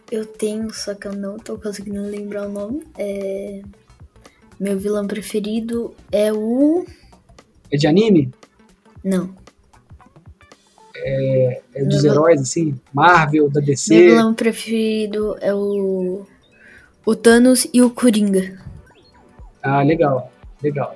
Eu 0.10 0.26
tenho, 0.26 0.74
só 0.74 0.96
que 0.96 1.06
eu 1.06 1.14
não 1.14 1.38
tô 1.38 1.58
conseguindo 1.58 2.02
lembrar 2.02 2.48
o 2.48 2.52
nome. 2.52 2.84
É... 2.98 3.62
Meu 4.60 4.80
vilão 4.80 5.06
preferido 5.06 5.94
é 6.12 6.32
o. 6.34 6.86
É 7.70 7.78
de 7.78 7.88
anime? 7.88 8.32
Não 9.04 9.47
é, 11.04 11.62
é 11.76 11.84
dos 11.84 12.04
meu 12.04 12.14
heróis, 12.14 12.42
assim? 12.42 12.76
Marvel, 12.94 13.50
da 13.50 13.60
DC? 13.60 13.94
Meu 13.94 14.16
vilão 14.16 14.34
preferido 14.34 15.38
é 15.40 15.54
o, 15.54 16.26
o 17.06 17.16
Thanos 17.16 17.68
e 17.74 17.82
o 17.82 17.90
Coringa. 17.90 18.60
Ah, 19.62 19.82
legal, 19.82 20.32
legal. 20.62 20.96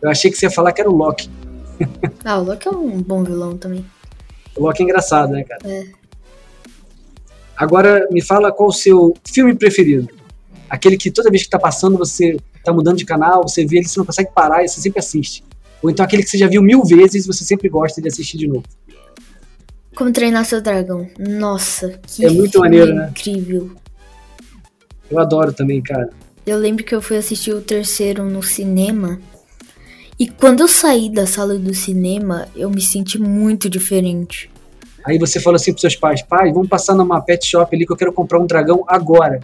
Eu 0.00 0.10
achei 0.10 0.30
que 0.30 0.36
você 0.36 0.46
ia 0.46 0.50
falar 0.50 0.72
que 0.72 0.80
era 0.80 0.90
o 0.90 0.96
Loki. 0.96 1.30
ah, 2.24 2.38
o 2.38 2.44
Loki 2.44 2.68
é 2.68 2.70
um 2.70 3.02
bom 3.02 3.24
vilão 3.24 3.56
também. 3.56 3.84
O 4.56 4.62
Loki 4.62 4.82
é 4.82 4.84
engraçado, 4.84 5.32
né, 5.32 5.44
cara? 5.44 5.60
É. 5.64 5.86
Agora, 7.56 8.06
me 8.10 8.22
fala 8.22 8.52
qual 8.52 8.68
o 8.68 8.72
seu 8.72 9.14
filme 9.26 9.54
preferido. 9.54 10.08
Aquele 10.68 10.96
que 10.96 11.10
toda 11.10 11.30
vez 11.30 11.42
que 11.42 11.50
tá 11.50 11.58
passando, 11.58 11.96
você 11.96 12.36
tá 12.62 12.72
mudando 12.72 12.96
de 12.96 13.04
canal, 13.04 13.42
você 13.42 13.64
vê 13.64 13.78
ele, 13.78 13.88
você 13.88 13.98
não 13.98 14.04
consegue 14.04 14.30
parar 14.34 14.64
e 14.64 14.68
você 14.68 14.80
sempre 14.80 14.98
assiste. 14.98 15.42
Ou 15.82 15.90
então 15.90 16.04
aquele 16.04 16.22
que 16.22 16.28
você 16.28 16.38
já 16.38 16.48
viu 16.48 16.62
mil 16.62 16.82
vezes 16.84 17.24
e 17.24 17.26
você 17.26 17.44
sempre 17.44 17.68
gosta 17.68 18.02
de 18.02 18.08
assistir 18.08 18.36
de 18.36 18.48
novo. 18.48 18.64
Como 19.96 20.12
treinar 20.12 20.44
seu 20.44 20.60
dragão. 20.60 21.08
Nossa, 21.18 21.98
que 22.06 22.24
é 22.24 22.30
muito 22.30 22.60
maneiro, 22.60 22.94
né? 22.94 23.08
incrível. 23.10 23.72
Eu 25.10 25.18
adoro 25.18 25.52
também, 25.52 25.82
cara. 25.82 26.10
Eu 26.46 26.58
lembro 26.58 26.84
que 26.84 26.94
eu 26.94 27.00
fui 27.00 27.16
assistir 27.16 27.52
o 27.52 27.62
terceiro 27.62 28.22
no 28.22 28.42
cinema. 28.42 29.18
E 30.18 30.28
quando 30.28 30.60
eu 30.60 30.68
saí 30.68 31.10
da 31.10 31.26
sala 31.26 31.58
do 31.58 31.74
cinema, 31.74 32.46
eu 32.54 32.70
me 32.70 32.80
senti 32.80 33.18
muito 33.18 33.70
diferente. 33.70 34.50
Aí 35.02 35.18
você 35.18 35.40
falou 35.40 35.56
assim 35.56 35.72
pros 35.72 35.80
seus 35.80 35.96
pais, 35.96 36.20
pai, 36.20 36.52
vamos 36.52 36.68
passar 36.68 36.94
numa 36.94 37.20
pet 37.20 37.46
shop 37.46 37.74
ali 37.74 37.86
que 37.86 37.92
eu 37.92 37.96
quero 37.96 38.12
comprar 38.12 38.38
um 38.38 38.46
dragão 38.46 38.84
agora. 38.86 39.40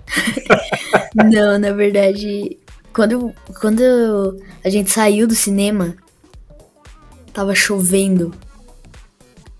Não, 1.14 1.58
na 1.58 1.72
verdade, 1.72 2.58
quando, 2.92 3.32
quando 3.58 3.82
a 4.62 4.68
gente 4.68 4.90
saiu 4.90 5.26
do 5.26 5.34
cinema, 5.34 5.96
tava 7.32 7.54
chovendo. 7.54 8.34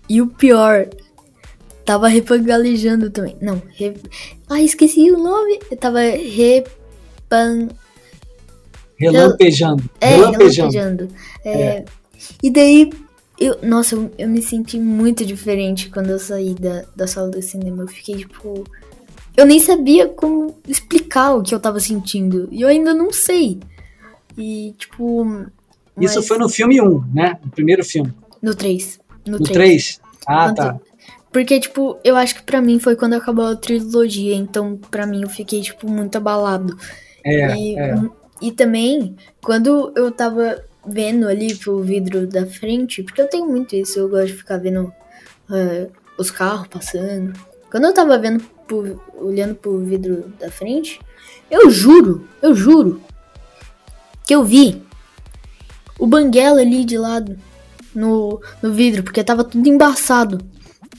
E 0.09 0.21
o 0.21 0.27
pior, 0.27 0.87
tava 1.85 2.07
repangalejando 2.07 3.09
também. 3.09 3.35
Não, 3.41 3.61
re... 3.75 3.95
ah, 4.49 4.61
esqueci 4.61 5.11
o 5.11 5.17
nome. 5.17 5.59
Eu 5.69 5.77
tava 5.77 5.99
repan... 5.99 7.69
Relampejando. 8.97 9.83
É, 9.99 10.15
relampejando. 10.15 10.71
relampejando. 10.71 11.07
É, 11.43 11.51
é. 11.51 11.85
E 12.41 12.49
daí, 12.49 12.89
eu, 13.39 13.57
nossa, 13.61 13.95
eu, 13.95 14.11
eu, 14.17 14.29
me 14.29 14.41
senti 14.41 14.79
muito 14.79 15.25
diferente 15.25 15.89
quando 15.89 16.09
eu 16.09 16.19
saí 16.19 16.53
da, 16.53 16.85
da 16.95 17.07
sala 17.07 17.29
do 17.29 17.41
cinema. 17.41 17.83
Eu 17.83 17.87
fiquei 17.87 18.15
tipo. 18.15 18.63
Eu 19.35 19.45
nem 19.45 19.59
sabia 19.59 20.07
como 20.07 20.55
explicar 20.67 21.33
o 21.33 21.41
que 21.41 21.53
eu 21.53 21.59
tava 21.59 21.79
sentindo. 21.79 22.47
E 22.51 22.61
eu 22.61 22.67
ainda 22.67 22.93
não 22.93 23.11
sei. 23.11 23.59
E, 24.37 24.73
tipo. 24.77 25.45
Isso 25.99 26.23
foi 26.23 26.37
no 26.37 26.47
filme 26.47 26.81
1, 26.81 27.03
né? 27.13 27.37
No 27.43 27.51
primeiro 27.51 27.83
filme. 27.83 28.13
No 28.41 28.55
3. 28.55 28.99
No, 29.25 29.37
no 29.39 29.43
3. 29.43 29.99
Ah, 30.27 30.53
tá. 30.53 30.79
Porque, 31.31 31.59
tipo, 31.59 31.97
eu 32.03 32.15
acho 32.15 32.35
que 32.35 32.43
pra 32.43 32.61
mim 32.61 32.79
foi 32.79 32.95
quando 32.95 33.13
acabou 33.13 33.45
a 33.45 33.55
trilogia, 33.55 34.35
então 34.35 34.77
pra 34.91 35.05
mim 35.07 35.23
eu 35.23 35.29
fiquei, 35.29 35.61
tipo, 35.61 35.89
muito 35.89 36.15
abalado. 36.15 36.77
É, 37.25 37.55
e, 37.57 37.79
é. 37.79 37.95
e 38.41 38.51
também, 38.51 39.15
quando 39.41 39.91
eu 39.95 40.11
tava 40.11 40.63
vendo 40.85 41.27
ali 41.27 41.55
pro 41.55 41.81
vidro 41.81 42.27
da 42.27 42.45
frente, 42.45 43.01
porque 43.01 43.21
eu 43.21 43.27
tenho 43.29 43.47
muito 43.47 43.75
isso, 43.75 43.97
eu 43.97 44.09
gosto 44.09 44.27
de 44.27 44.33
ficar 44.33 44.57
vendo 44.57 44.93
eh, 45.51 45.87
os 46.17 46.29
carros 46.29 46.67
passando. 46.67 47.33
Quando 47.71 47.85
eu 47.85 47.93
tava 47.93 48.17
vendo, 48.19 48.43
pro- 48.67 49.01
olhando 49.15 49.55
pro 49.55 49.79
vidro 49.79 50.31
da 50.39 50.51
frente, 50.51 50.99
eu 51.49 51.69
juro, 51.69 52.27
eu 52.41 52.53
juro, 52.53 53.01
que 54.27 54.35
eu 54.35 54.43
vi 54.43 54.81
o 55.97 56.05
Banguela 56.05 56.61
ali 56.61 56.83
de 56.85 56.97
lado 56.97 57.37
no, 57.95 58.41
no 58.61 58.71
vidro, 58.71 59.03
porque 59.03 59.23
tava 59.23 59.43
tudo 59.43 59.67
embaçado. 59.67 60.39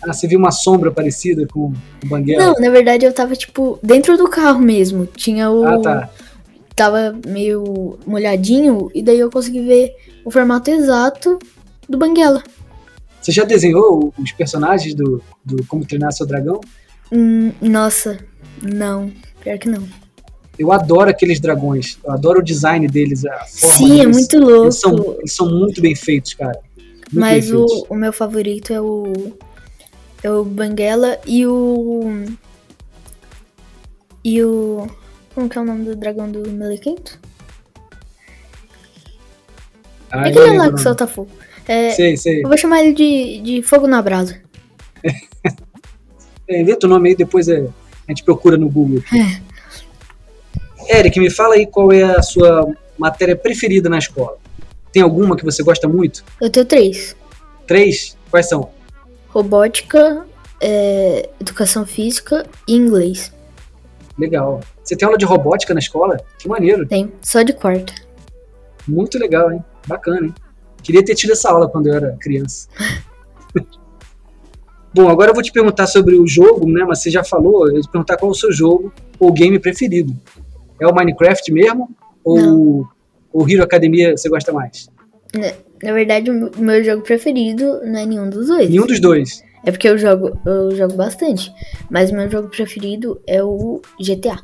Ah, 0.03 0.13
você 0.13 0.27
viu 0.27 0.39
uma 0.39 0.51
sombra 0.51 0.91
parecida 0.91 1.47
com 1.47 1.73
o 2.03 2.07
Banguela? 2.07 2.45
Não, 2.45 2.55
na 2.55 2.71
verdade 2.71 3.07
eu 3.07 3.13
tava, 3.13 3.35
tipo, 3.35 3.79
dentro 3.83 4.17
do 4.17 4.29
carro 4.29 4.61
mesmo. 4.61 5.07
Tinha 5.07 5.51
o. 5.51 5.65
Ah, 5.65 5.81
tá. 5.81 6.11
Tava 6.75 7.17
meio 7.27 7.99
molhadinho, 8.05 8.91
e 8.93 9.01
daí 9.03 9.21
eu 9.21 9.31
consegui 9.31 9.61
ver 9.63 9.93
o 10.25 10.31
formato 10.31 10.71
exato 10.71 11.39
do 11.89 11.97
Banguela. 11.97 12.43
Você 13.21 13.31
já 13.33 13.45
desenhou 13.45 14.13
os 14.19 14.33
personagens 14.33 14.95
do, 14.95 15.23
do 15.45 15.65
Como 15.67 15.87
Treinar 15.87 16.13
Seu 16.13 16.27
Dragão? 16.27 16.61
Hum, 17.13 17.53
nossa, 17.63 18.19
não. 18.61 19.13
Pior 19.41 19.57
que 19.59 19.69
não. 19.69 19.87
Eu 20.59 20.73
adoro 20.73 21.11
aqueles 21.11 21.41
dragões. 21.41 21.99
Eu 22.05 22.13
adoro 22.13 22.41
o 22.41 22.43
design 22.43 22.87
deles, 22.87 23.23
Sim, 23.47 24.01
é 24.01 24.05
deles. 24.05 24.17
muito 24.17 24.39
louco. 24.39 24.65
Eles 24.65 24.81
são, 24.81 25.17
eles 25.19 25.33
são 25.33 25.51
muito 25.51 25.81
bem 25.81 25.95
feitos, 25.95 26.35
cara. 26.35 26.59
Mas 27.13 27.51
o, 27.51 27.65
o 27.89 27.95
meu 27.95 28.13
favorito 28.13 28.73
é 28.73 28.81
o. 28.81 29.13
É 30.23 30.31
o 30.31 30.45
Banguela 30.45 31.19
e 31.27 31.47
o. 31.47 32.27
E 34.25 34.43
o. 34.43 34.87
Como 35.35 35.49
que 35.49 35.59
é 35.59 35.61
o 35.61 35.65
nome 35.65 35.85
do 35.85 35.97
dragão 35.97 36.31
do 36.31 36.49
Melequento? 36.51 37.19
Ah, 40.11 40.27
É 40.27 40.31
aquele 40.31 40.57
lá 40.57 40.73
que 40.73 40.81
solta 40.81 41.07
fogo. 41.07 41.31
É, 41.67 41.91
Sei, 41.91 42.17
sei. 42.17 42.43
eu 42.45 42.49
vou 42.49 42.57
chamar 42.59 42.83
ele 42.85 42.93
de, 42.93 43.41
de 43.41 43.63
Fogo 43.63 43.87
na 43.87 44.01
Brasa. 44.03 44.41
É, 46.47 46.61
inventa 46.61 46.87
o 46.87 46.91
nome 46.91 47.09
aí, 47.09 47.17
depois 47.17 47.49
é- 47.49 47.67
a 48.07 48.11
gente 48.11 48.23
procura 48.23 48.59
no 48.59 48.69
Google. 48.69 49.03
É. 50.91 50.99
Eric, 50.99 51.19
me 51.19 51.31
fala 51.31 51.55
aí 51.55 51.67
qual 51.67 51.91
é 51.91 52.03
a 52.03 52.21
sua 52.21 52.71
matéria 52.99 53.35
preferida 53.35 53.89
na 53.89 53.97
escola. 53.97 54.37
Tem 54.95 55.03
alguma 55.03 55.37
que 55.37 55.45
você 55.45 55.61
gosta 55.61 55.89
muito? 55.89 56.25
Eu 56.41 56.49
tenho 56.49 56.65
três. 56.65 57.17
Três? 57.67 58.17
Quais 58.31 58.49
são? 58.49 58.71
Robótica, 59.29 60.25
é, 60.61 61.31
educação 61.41 61.85
física 61.85 62.47
e 62.69 62.77
inglês. 62.77 63.33
Legal. 64.17 64.61
Você 64.85 64.95
tem 64.95 65.05
aula 65.05 65.19
de 65.19 65.25
robótica 65.25 65.75
na 65.75 65.81
escola? 65.81 66.17
Que 66.39 66.49
maneiro. 66.49 66.87
Tem, 66.87 67.13
só 67.21 67.43
de 67.43 67.53
quarta. 67.53 67.93
Muito 68.87 69.19
legal, 69.19 69.51
hein? 69.51 69.65
Bacana, 69.85 70.27
hein? 70.27 70.35
Queria 70.81 71.05
ter 71.05 71.17
tido 71.17 71.33
essa 71.33 71.51
aula 71.51 71.69
quando 71.69 71.89
eu 71.89 71.95
era 71.95 72.17
criança. 72.21 72.69
Bom, 74.95 75.09
agora 75.09 75.33
eu 75.33 75.35
vou 75.35 75.43
te 75.43 75.51
perguntar 75.51 75.89
sobre 75.89 76.15
o 76.15 76.25
jogo, 76.25 76.71
né? 76.71 76.85
Mas 76.87 77.03
você 77.03 77.11
já 77.11 77.25
falou, 77.25 77.67
eu 77.67 77.73
vou 77.73 77.83
te 77.83 77.91
perguntar 77.91 78.17
qual 78.17 78.31
é 78.31 78.33
o 78.33 78.37
seu 78.37 78.53
jogo 78.53 78.93
ou 79.19 79.33
game 79.33 79.59
preferido. 79.59 80.15
É 80.81 80.87
o 80.87 80.95
Minecraft 80.95 81.51
mesmo? 81.51 81.91
Ou 82.23 82.87
o 83.35 83.49
Hero 83.51 83.63
Academia 83.63 84.17
você 84.17 84.29
gosta 84.29 84.53
mais? 84.53 84.89
Na 85.83 85.93
verdade, 85.93 86.31
o 86.31 86.51
meu- 86.63 86.83
jogo 86.85 87.03
preferido 87.03 87.81
não 87.85 87.99
é 87.99 88.07
nenhum 88.07 88.31
dos 88.31 88.47
dois. 88.47 88.71
Nenhum 88.71 88.87
dos 88.87 89.01
dois. 89.01 89.43
É 89.67 89.71
porque 89.71 89.89
eu 89.89 89.99
jogo, 89.99 90.39
eu 90.47 90.75
jogo 90.77 90.95
bastante. 90.95 91.53
Mas 91.91 92.11
o 92.11 92.15
meu 92.15 92.31
jogo 92.31 92.49
preferido 92.49 93.21
é 93.27 93.43
o 93.43 93.83
GTA. 94.01 94.41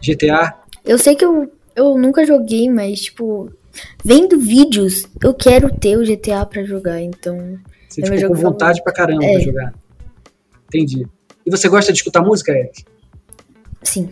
GTA? 0.00 0.54
Eu 0.84 0.98
sei 0.98 1.16
que 1.16 1.24
eu, 1.24 1.50
eu 1.74 1.96
nunca 1.96 2.24
joguei, 2.26 2.68
mas, 2.70 3.00
tipo, 3.00 3.50
vendo 4.04 4.38
vídeos, 4.38 5.06
eu 5.22 5.32
quero 5.32 5.74
ter 5.74 5.96
o 5.96 6.04
GTA 6.04 6.44
pra 6.44 6.62
jogar, 6.64 7.00
então. 7.00 7.56
Você 7.88 8.02
É 8.02 8.04
ficou 8.04 8.16
com 8.16 8.20
jogo 8.20 8.34
vontade 8.34 8.82
pra 8.82 8.92
caramba 8.92 9.24
É. 9.24 9.32
pra 9.32 9.40
jogar. 9.40 9.74
Entendi. 10.66 11.06
E 11.46 11.50
você 11.50 11.68
gosta 11.68 11.90
de 11.92 11.98
escutar 11.98 12.20
música, 12.20 12.52
Eric? 12.52 12.84
Sim. 13.82 14.10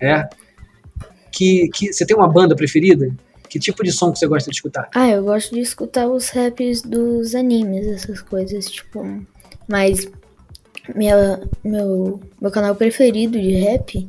É? 0.00 0.26
Que, 1.32 1.68
que, 1.68 1.92
você 1.92 2.06
tem 2.06 2.16
uma 2.16 2.28
banda 2.28 2.54
preferida? 2.54 3.10
Que 3.48 3.58
tipo 3.58 3.82
de 3.82 3.90
som 3.90 4.12
que 4.12 4.18
você 4.18 4.26
gosta 4.26 4.50
de 4.50 4.56
escutar? 4.56 4.88
Ah, 4.94 5.08
eu 5.08 5.24
gosto 5.24 5.54
de 5.54 5.60
escutar 5.60 6.06
os 6.06 6.28
raps 6.28 6.82
dos 6.82 7.34
animes, 7.34 7.86
essas 7.86 8.20
coisas, 8.20 8.66
tipo. 8.66 9.24
Mas 9.68 10.08
minha, 10.94 11.40
meu, 11.64 12.20
meu 12.40 12.50
canal 12.50 12.74
preferido 12.74 13.40
de 13.40 13.52
rap 13.52 14.08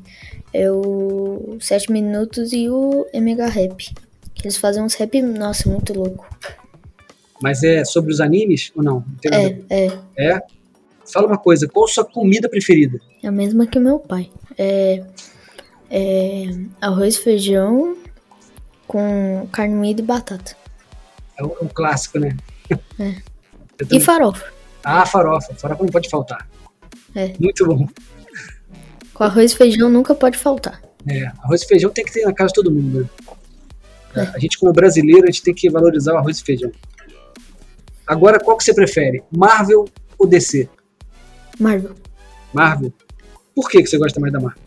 é 0.53 0.71
o 0.71 1.57
7 1.59 1.91
Minutos 1.91 2.53
e 2.53 2.69
o 2.69 3.05
MH 3.13 3.47
Rap. 3.47 3.93
Que 4.33 4.47
eles 4.47 4.57
fazem 4.57 4.83
uns 4.83 4.95
rap, 4.95 5.21
nossa, 5.21 5.69
muito 5.69 5.93
louco. 5.93 6.27
Mas 7.41 7.63
é 7.63 7.83
sobre 7.83 8.12
os 8.12 8.21
animes 8.21 8.71
ou 8.75 8.83
não? 8.83 9.03
Não. 9.25 9.38
É, 9.38 9.57
é. 9.69 9.97
É? 10.17 10.41
Fala 11.12 11.27
uma 11.27 11.38
coisa, 11.38 11.67
qual 11.67 11.86
a 11.86 11.88
sua 11.89 12.05
comida 12.05 12.47
preferida? 12.47 12.99
É 13.21 13.27
a 13.27 13.31
mesma 13.31 13.67
que 13.67 13.77
o 13.77 13.81
meu 13.81 13.99
pai. 13.99 14.29
É, 14.57 15.03
é 15.95 16.45
arroz, 16.82 17.17
feijão 17.17 17.95
com 18.88 19.47
carne 19.51 19.75
moída 19.75 20.01
e 20.01 20.03
batata. 20.03 20.56
É 21.38 21.43
um, 21.43 21.51
um 21.62 21.67
clássico, 21.67 22.19
né? 22.19 22.36
É. 22.99 23.15
E 23.91 23.99
farofa. 23.99 24.45
Ah, 24.84 25.06
farofa. 25.06 25.53
Farofa 25.56 25.84
não 25.84 25.91
pode 25.91 26.08
faltar. 26.08 26.47
É. 27.15 27.34
Muito 27.39 27.65
bom. 27.65 27.88
Com 29.13 29.23
arroz 29.23 29.51
e 29.51 29.58
feijão 29.58 29.89
nunca 29.89 30.15
pode 30.15 30.38
faltar. 30.38 30.82
É, 31.08 31.25
arroz 31.43 31.63
e 31.63 31.67
feijão 31.67 31.91
tem 31.91 32.06
que 32.06 32.13
ter 32.13 32.23
na 32.23 32.34
casa 32.34 32.49
de 32.49 32.53
todo 32.53 32.71
mundo, 32.71 33.10
né? 34.15 34.32
A 34.34 34.39
gente, 34.39 34.60
como 34.60 34.71
brasileiro, 34.71 35.23
a 35.23 35.32
gente 35.32 35.41
tem 35.41 35.53
que 35.53 35.69
valorizar 35.69 36.13
o 36.13 36.17
arroz 36.17 36.39
e 36.39 36.43
feijão. 36.43 36.71
Agora, 38.06 38.39
qual 38.39 38.56
que 38.56 38.63
você 38.63 38.73
prefere? 38.73 39.23
Marvel 39.36 39.86
ou 40.17 40.27
DC? 40.27 40.69
Marvel. 41.60 41.95
Marvel? 42.53 42.93
Por 43.56 43.69
que, 43.69 43.82
que 43.82 43.88
você 43.88 43.97
gosta 43.97 44.19
mais 44.19 44.32
da 44.32 44.39
Marvel? 44.39 44.62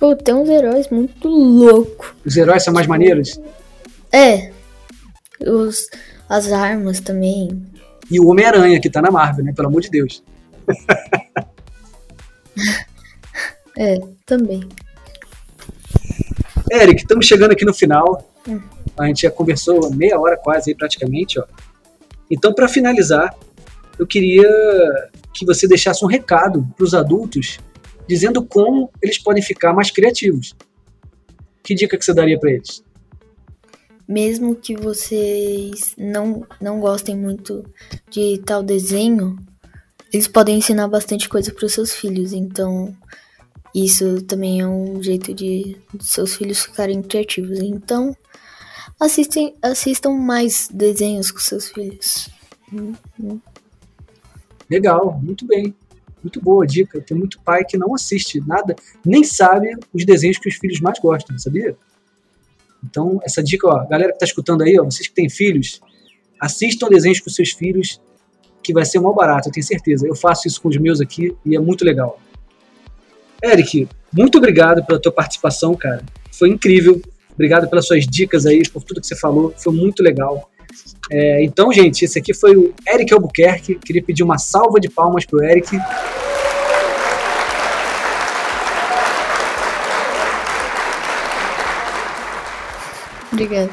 Tipo, 0.00 0.16
tem 0.16 0.34
uns 0.34 0.48
heróis 0.48 0.88
muito 0.88 1.28
loucos. 1.28 2.08
Os 2.24 2.34
heróis 2.34 2.64
são 2.64 2.72
mais 2.72 2.86
maneiros? 2.86 3.38
É. 4.10 4.50
Os, 5.46 5.88
as 6.26 6.50
armas 6.50 7.00
também. 7.00 7.62
E 8.10 8.18
o 8.18 8.28
Homem-Aranha, 8.28 8.80
que 8.80 8.88
tá 8.88 9.02
na 9.02 9.10
Marvel, 9.10 9.44
né? 9.44 9.52
Pelo 9.54 9.68
amor 9.68 9.82
de 9.82 9.90
Deus. 9.90 10.22
É, 13.78 13.98
também. 14.26 14.68
Eric, 16.70 17.00
estamos 17.00 17.24
chegando 17.24 17.52
aqui 17.52 17.64
no 17.64 17.72
final. 17.72 18.30
Hum. 18.46 18.60
A 18.98 19.06
gente 19.06 19.22
já 19.22 19.30
conversou 19.30 19.90
meia 19.94 20.20
hora 20.20 20.36
quase 20.36 20.70
aí 20.70 20.76
praticamente, 20.76 21.40
ó. 21.40 21.44
Então, 22.30 22.52
para 22.52 22.68
finalizar, 22.68 23.34
eu 23.98 24.06
queria 24.06 24.46
que 25.32 25.46
você 25.46 25.66
deixasse 25.66 26.04
um 26.04 26.08
recado 26.08 26.66
para 26.76 26.84
os 26.84 26.92
adultos, 26.92 27.58
dizendo 28.10 28.44
como 28.44 28.90
eles 29.00 29.18
podem 29.18 29.40
ficar 29.40 29.72
mais 29.72 29.88
criativos. 29.88 30.52
Que 31.62 31.76
dica 31.76 31.96
que 31.96 32.04
você 32.04 32.12
daria 32.12 32.36
para 32.40 32.50
eles? 32.50 32.82
Mesmo 34.08 34.56
que 34.56 34.74
vocês 34.74 35.94
não, 35.96 36.44
não 36.60 36.80
gostem 36.80 37.16
muito 37.16 37.64
de 38.10 38.38
tal 38.44 38.64
desenho, 38.64 39.38
eles 40.12 40.26
podem 40.26 40.58
ensinar 40.58 40.88
bastante 40.88 41.28
coisa 41.28 41.54
para 41.54 41.64
os 41.64 41.72
seus 41.72 41.94
filhos. 41.94 42.32
Então, 42.32 42.92
isso 43.72 44.20
também 44.22 44.60
é 44.60 44.66
um 44.66 45.00
jeito 45.00 45.32
de 45.32 45.76
seus 46.00 46.34
filhos 46.34 46.64
ficarem 46.64 47.00
criativos. 47.02 47.60
Então, 47.60 48.16
assistem, 48.98 49.54
assistam 49.62 50.14
mais 50.14 50.68
desenhos 50.68 51.30
com 51.30 51.38
seus 51.38 51.68
filhos. 51.68 52.28
Legal, 54.68 55.20
muito 55.22 55.46
bem. 55.46 55.72
Muito 56.22 56.40
boa 56.40 56.66
dica. 56.66 57.00
Tem 57.00 57.16
muito 57.16 57.40
pai 57.40 57.64
que 57.64 57.76
não 57.76 57.94
assiste 57.94 58.40
nada, 58.46 58.74
nem 59.04 59.24
sabe 59.24 59.76
os 59.92 60.04
desenhos 60.04 60.38
que 60.38 60.48
os 60.48 60.56
filhos 60.56 60.80
mais 60.80 60.98
gostam, 60.98 61.38
sabia? 61.38 61.76
Então, 62.82 63.20
essa 63.24 63.42
dica, 63.42 63.66
ó, 63.66 63.86
galera 63.86 64.12
que 64.12 64.18
tá 64.18 64.24
escutando 64.24 64.62
aí, 64.62 64.78
ó, 64.78 64.84
vocês 64.84 65.08
que 65.08 65.14
têm 65.14 65.28
filhos, 65.28 65.80
assistam 66.40 66.88
desenhos 66.88 67.20
com 67.20 67.28
seus 67.30 67.50
filhos, 67.50 68.00
que 68.62 68.72
vai 68.72 68.84
ser 68.84 69.00
mal 69.00 69.14
barato, 69.14 69.48
eu 69.48 69.52
tenho 69.52 69.66
certeza. 69.66 70.06
Eu 70.06 70.14
faço 70.14 70.46
isso 70.46 70.60
com 70.60 70.68
os 70.68 70.76
meus 70.76 71.00
aqui 71.00 71.34
e 71.44 71.56
é 71.56 71.58
muito 71.58 71.84
legal. 71.84 72.20
Eric, 73.42 73.88
muito 74.12 74.38
obrigado 74.38 74.84
pela 74.84 75.00
tua 75.00 75.12
participação, 75.12 75.74
cara. 75.74 76.04
Foi 76.32 76.48
incrível. 76.48 77.00
Obrigado 77.32 77.68
pelas 77.68 77.86
suas 77.86 78.06
dicas 78.06 78.44
aí, 78.44 78.62
por 78.68 78.82
tudo 78.82 79.00
que 79.00 79.06
você 79.06 79.16
falou. 79.16 79.54
Foi 79.56 79.72
muito 79.72 80.02
legal. 80.02 80.50
É, 81.10 81.42
então, 81.42 81.72
gente, 81.72 82.04
esse 82.04 82.18
aqui 82.18 82.32
foi 82.32 82.56
o 82.56 82.72
Eric 82.86 83.12
Albuquerque. 83.12 83.74
Queria 83.76 84.02
pedir 84.02 84.22
uma 84.22 84.38
salva 84.38 84.78
de 84.78 84.88
palmas 84.88 85.24
pro 85.24 85.42
Eric. 85.42 85.76
Obrigada. 93.32 93.70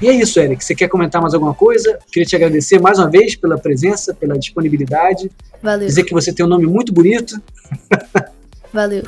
E 0.00 0.08
é 0.08 0.12
isso, 0.12 0.40
Eric. 0.40 0.64
Você 0.64 0.74
quer 0.74 0.88
comentar 0.88 1.20
mais 1.20 1.34
alguma 1.34 1.52
coisa? 1.52 1.98
Queria 2.10 2.26
te 2.26 2.34
agradecer 2.34 2.80
mais 2.80 2.98
uma 2.98 3.10
vez 3.10 3.36
pela 3.36 3.58
presença, 3.58 4.14
pela 4.14 4.38
disponibilidade. 4.38 5.30
Valeu. 5.62 5.86
Dizer 5.86 6.04
que 6.04 6.14
você 6.14 6.32
tem 6.32 6.44
um 6.44 6.48
nome 6.48 6.66
muito 6.66 6.92
bonito. 6.92 7.40
Valeu. 8.72 9.02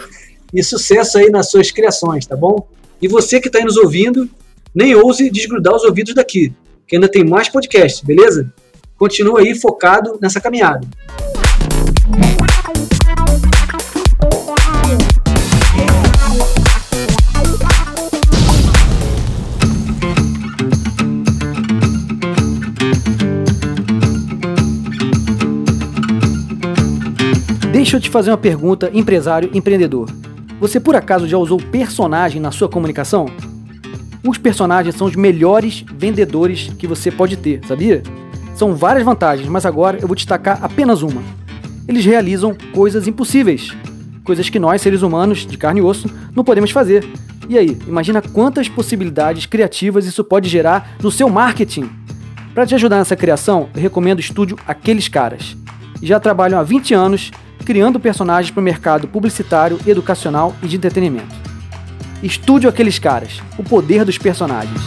E 0.52 0.62
sucesso 0.62 1.16
aí 1.16 1.30
nas 1.30 1.50
suas 1.50 1.70
criações, 1.70 2.26
tá 2.26 2.36
bom? 2.36 2.68
E 3.00 3.08
você 3.08 3.40
que 3.40 3.48
está 3.48 3.58
aí 3.58 3.64
nos 3.64 3.78
ouvindo, 3.78 4.28
nem 4.74 4.94
ouse 4.94 5.30
desgrudar 5.30 5.74
os 5.74 5.82
ouvidos 5.82 6.14
daqui, 6.14 6.52
que 6.86 6.96
ainda 6.96 7.08
tem 7.08 7.24
mais 7.24 7.48
podcast, 7.48 8.04
beleza? 8.04 8.52
Continua 8.96 9.40
aí 9.40 9.54
focado 9.54 10.18
nessa 10.20 10.40
caminhada. 10.40 10.86
Deixa 27.72 27.96
eu 27.96 28.00
te 28.00 28.08
fazer 28.08 28.30
uma 28.30 28.38
pergunta, 28.38 28.90
empresário 28.94 29.50
empreendedor. 29.52 30.08
Você 30.60 30.78
por 30.78 30.94
acaso 30.94 31.26
já 31.26 31.36
usou 31.36 31.58
personagem 31.58 32.40
na 32.40 32.52
sua 32.52 32.68
comunicação? 32.68 33.26
Os 34.24 34.38
personagens 34.38 34.94
são 34.94 35.08
os 35.08 35.16
melhores 35.16 35.84
vendedores 35.96 36.70
que 36.78 36.86
você 36.86 37.10
pode 37.10 37.36
ter, 37.36 37.60
sabia? 37.66 38.02
São 38.54 38.74
várias 38.76 39.04
vantagens, 39.04 39.48
mas 39.48 39.66
agora 39.66 39.98
eu 40.00 40.06
vou 40.06 40.14
destacar 40.14 40.60
apenas 40.62 41.02
uma. 41.02 41.22
Eles 41.88 42.04
realizam 42.04 42.56
coisas 42.72 43.08
impossíveis, 43.08 43.76
coisas 44.22 44.48
que 44.48 44.60
nós, 44.60 44.80
seres 44.80 45.02
humanos 45.02 45.44
de 45.44 45.58
carne 45.58 45.80
e 45.80 45.82
osso, 45.82 46.08
não 46.36 46.44
podemos 46.44 46.70
fazer. 46.70 47.04
E 47.48 47.58
aí, 47.58 47.76
imagina 47.88 48.22
quantas 48.22 48.68
possibilidades 48.68 49.46
criativas 49.46 50.06
isso 50.06 50.22
pode 50.22 50.48
gerar 50.48 50.96
no 51.02 51.10
seu 51.10 51.28
marketing. 51.28 51.90
Para 52.54 52.64
te 52.64 52.76
ajudar 52.76 52.98
nessa 52.98 53.16
criação, 53.16 53.68
eu 53.74 53.82
recomendo 53.82 54.18
o 54.18 54.22
estúdio 54.22 54.56
Aqueles 54.68 55.08
Caras. 55.08 55.56
Já 56.00 56.20
trabalham 56.20 56.60
há 56.60 56.62
20 56.62 56.94
anos 56.94 57.32
criando 57.64 57.98
personagens 57.98 58.52
para 58.52 58.60
o 58.60 58.64
mercado 58.64 59.08
publicitário, 59.08 59.80
educacional 59.84 60.54
e 60.62 60.68
de 60.68 60.76
entretenimento. 60.76 61.51
Estúdio 62.22 62.70
Aqueles 62.70 63.00
Caras 63.00 63.42
O 63.58 63.64
Poder 63.64 64.04
dos 64.04 64.16
Personagens. 64.16 64.80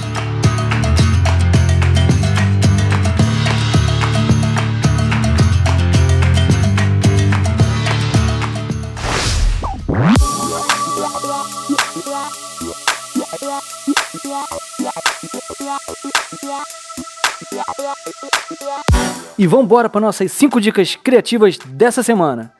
E 19.37 19.45
vamos 19.45 19.67
para 19.89 19.99
nossas 19.99 20.31
5 20.31 20.61
dicas 20.61 20.95
criativas 20.95 21.57
dessa 21.57 22.01
semana. 22.01 22.53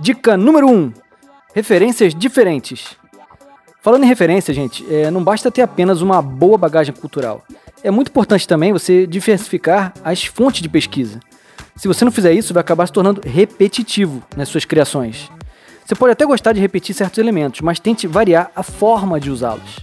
Dica 0.00 0.34
número 0.34 0.66
1: 0.66 0.72
um, 0.72 0.92
referências 1.54 2.14
diferentes. 2.14 2.96
Falando 3.84 4.04
em 4.04 4.06
referência, 4.06 4.54
gente, 4.54 4.82
é, 4.90 5.10
não 5.10 5.22
basta 5.22 5.50
ter 5.50 5.60
apenas 5.60 6.00
uma 6.00 6.22
boa 6.22 6.56
bagagem 6.56 6.94
cultural. 6.94 7.44
É 7.82 7.90
muito 7.90 8.08
importante 8.08 8.48
também 8.48 8.72
você 8.72 9.06
diversificar 9.06 9.92
as 10.02 10.24
fontes 10.24 10.62
de 10.62 10.70
pesquisa. 10.70 11.20
Se 11.76 11.86
você 11.86 12.02
não 12.02 12.10
fizer 12.10 12.32
isso, 12.32 12.54
vai 12.54 12.62
acabar 12.62 12.86
se 12.86 12.92
tornando 12.94 13.20
repetitivo 13.22 14.22
nas 14.38 14.48
suas 14.48 14.64
criações. 14.64 15.30
Você 15.84 15.94
pode 15.94 16.12
até 16.12 16.24
gostar 16.24 16.54
de 16.54 16.62
repetir 16.62 16.94
certos 16.94 17.18
elementos, 17.18 17.60
mas 17.60 17.78
tente 17.78 18.06
variar 18.06 18.50
a 18.56 18.62
forma 18.62 19.20
de 19.20 19.30
usá-los. 19.30 19.78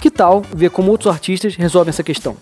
Que 0.00 0.12
tal 0.12 0.42
ver 0.54 0.70
como 0.70 0.92
outros 0.92 1.12
artistas 1.12 1.56
resolvem 1.56 1.90
essa 1.90 2.04
questão? 2.04 2.36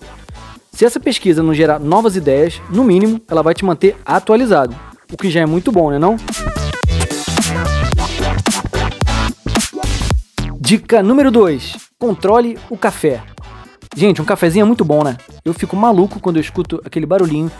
Se 0.74 0.84
essa 0.84 1.00
pesquisa 1.00 1.42
não 1.42 1.54
gerar 1.54 1.78
novas 1.78 2.16
ideias, 2.16 2.60
no 2.68 2.84
mínimo, 2.84 3.18
ela 3.30 3.42
vai 3.42 3.54
te 3.54 3.64
manter 3.64 3.96
atualizado, 4.04 4.76
o 5.10 5.16
que 5.16 5.30
já 5.30 5.40
é 5.40 5.46
muito 5.46 5.72
bom, 5.72 5.90
né 5.90 5.98
não? 5.98 6.18
Dica 10.68 11.02
número 11.02 11.30
2: 11.30 11.76
controle 11.98 12.58
o 12.68 12.76
café. 12.76 13.22
Gente, 13.96 14.20
um 14.20 14.24
cafezinho 14.26 14.64
é 14.64 14.66
muito 14.66 14.84
bom, 14.84 15.02
né? 15.02 15.16
Eu 15.42 15.54
fico 15.54 15.74
maluco 15.74 16.20
quando 16.20 16.36
eu 16.36 16.42
escuto 16.42 16.78
aquele 16.84 17.06
barulhinho 17.06 17.50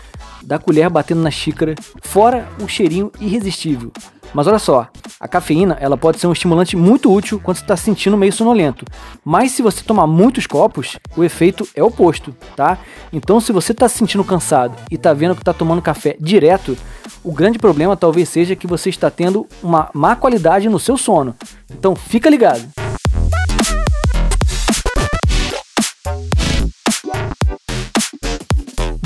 da 0.43 0.59
colher 0.59 0.91
batendo 0.91 1.23
na 1.23 1.31
xícara, 1.31 1.75
fora 2.03 2.47
o 2.63 2.69
cheirinho 2.69 3.11
irresistível. 3.19 3.91
Mas 4.35 4.47
olha 4.47 4.59
só, 4.59 4.89
a 5.19 5.27
cafeína 5.27 5.79
ela 5.81 5.97
pode 5.97 6.21
ser 6.21 6.27
um 6.27 6.35
estimulante 6.35 6.77
muito 6.77 7.11
útil 7.11 7.41
quando 7.43 7.57
você 7.57 7.63
está 7.63 7.79
se 7.79 7.85
sentindo 7.85 8.15
meio 8.15 8.31
sonolento. 8.31 8.85
Mas 9.25 9.53
se 9.53 9.63
você 9.63 9.83
tomar 9.83 10.07
muitos 10.07 10.47
copos, 10.47 10.99
o 11.17 11.25
efeito 11.25 11.67
é 11.75 11.83
oposto, 11.83 12.37
tá? 12.55 12.77
Então 13.11 13.41
se 13.41 13.53
você 13.53 13.73
está 13.73 13.89
se 13.89 13.97
sentindo 13.97 14.23
cansado 14.23 14.77
e 14.91 14.97
está 14.97 15.15
vendo 15.15 15.35
que 15.35 15.41
está 15.41 15.55
tomando 15.55 15.81
café 15.81 16.15
direto, 16.21 16.77
o 17.25 17.33
grande 17.33 17.59
problema 17.59 17.97
talvez 17.97 18.29
seja 18.29 18.55
que 18.55 18.67
você 18.67 18.91
está 18.91 19.11
tendo 19.11 19.47
uma 19.63 19.89
má 19.95 20.15
qualidade 20.15 20.69
no 20.69 20.79
seu 20.79 20.99
sono. 20.99 21.35
Então 21.73 21.97
fica 21.97 22.29
ligado. 22.29 22.69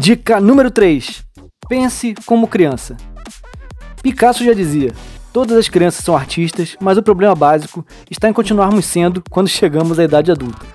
Dica 0.03 0.41
número 0.41 0.69
3. 0.69 1.23
Pense 1.69 2.13
como 2.27 2.49
criança. 2.49 2.97
Picasso 4.03 4.45
já 4.45 4.53
dizia: 4.53 4.93
todas 5.33 5.57
as 5.57 5.69
crianças 5.69 6.05
são 6.05 6.17
artistas, 6.17 6.77
mas 6.81 6.99
o 6.99 7.03
problema 7.05 7.37
básico 7.37 7.87
está 8.11 8.29
em 8.29 8.33
continuarmos 8.33 8.85
sendo 8.85 9.23
quando 9.31 9.47
chegamos 9.47 10.01
à 10.01 10.03
idade 10.05 10.33
adulta. 10.33 10.67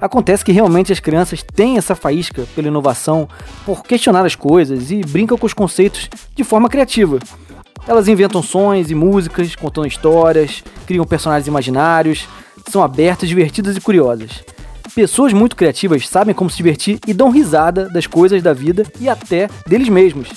Acontece 0.00 0.44
que 0.44 0.52
realmente 0.52 0.92
as 0.92 1.00
crianças 1.00 1.42
têm 1.42 1.78
essa 1.78 1.96
faísca 1.96 2.46
pela 2.54 2.68
inovação, 2.68 3.28
por 3.66 3.82
questionar 3.82 4.24
as 4.24 4.36
coisas 4.36 4.92
e 4.92 5.00
brincam 5.00 5.36
com 5.36 5.46
os 5.46 5.52
conceitos 5.52 6.08
de 6.36 6.44
forma 6.44 6.68
criativa. 6.68 7.18
Elas 7.88 8.06
inventam 8.06 8.40
sons 8.40 8.88
e 8.88 8.94
músicas, 8.94 9.56
contando 9.56 9.88
histórias, 9.88 10.62
criam 10.86 11.04
personagens 11.04 11.48
imaginários, 11.48 12.28
são 12.70 12.84
abertas, 12.84 13.28
divertidas 13.28 13.76
e 13.76 13.80
curiosas. 13.80 14.44
Pessoas 14.94 15.32
muito 15.32 15.54
criativas 15.54 16.08
sabem 16.08 16.34
como 16.34 16.50
se 16.50 16.56
divertir 16.56 16.98
e 17.06 17.14
dão 17.14 17.30
risada 17.30 17.88
das 17.88 18.06
coisas 18.06 18.42
da 18.42 18.52
vida 18.52 18.84
e 18.98 19.08
até 19.08 19.48
deles 19.66 19.88
mesmos. 19.88 20.28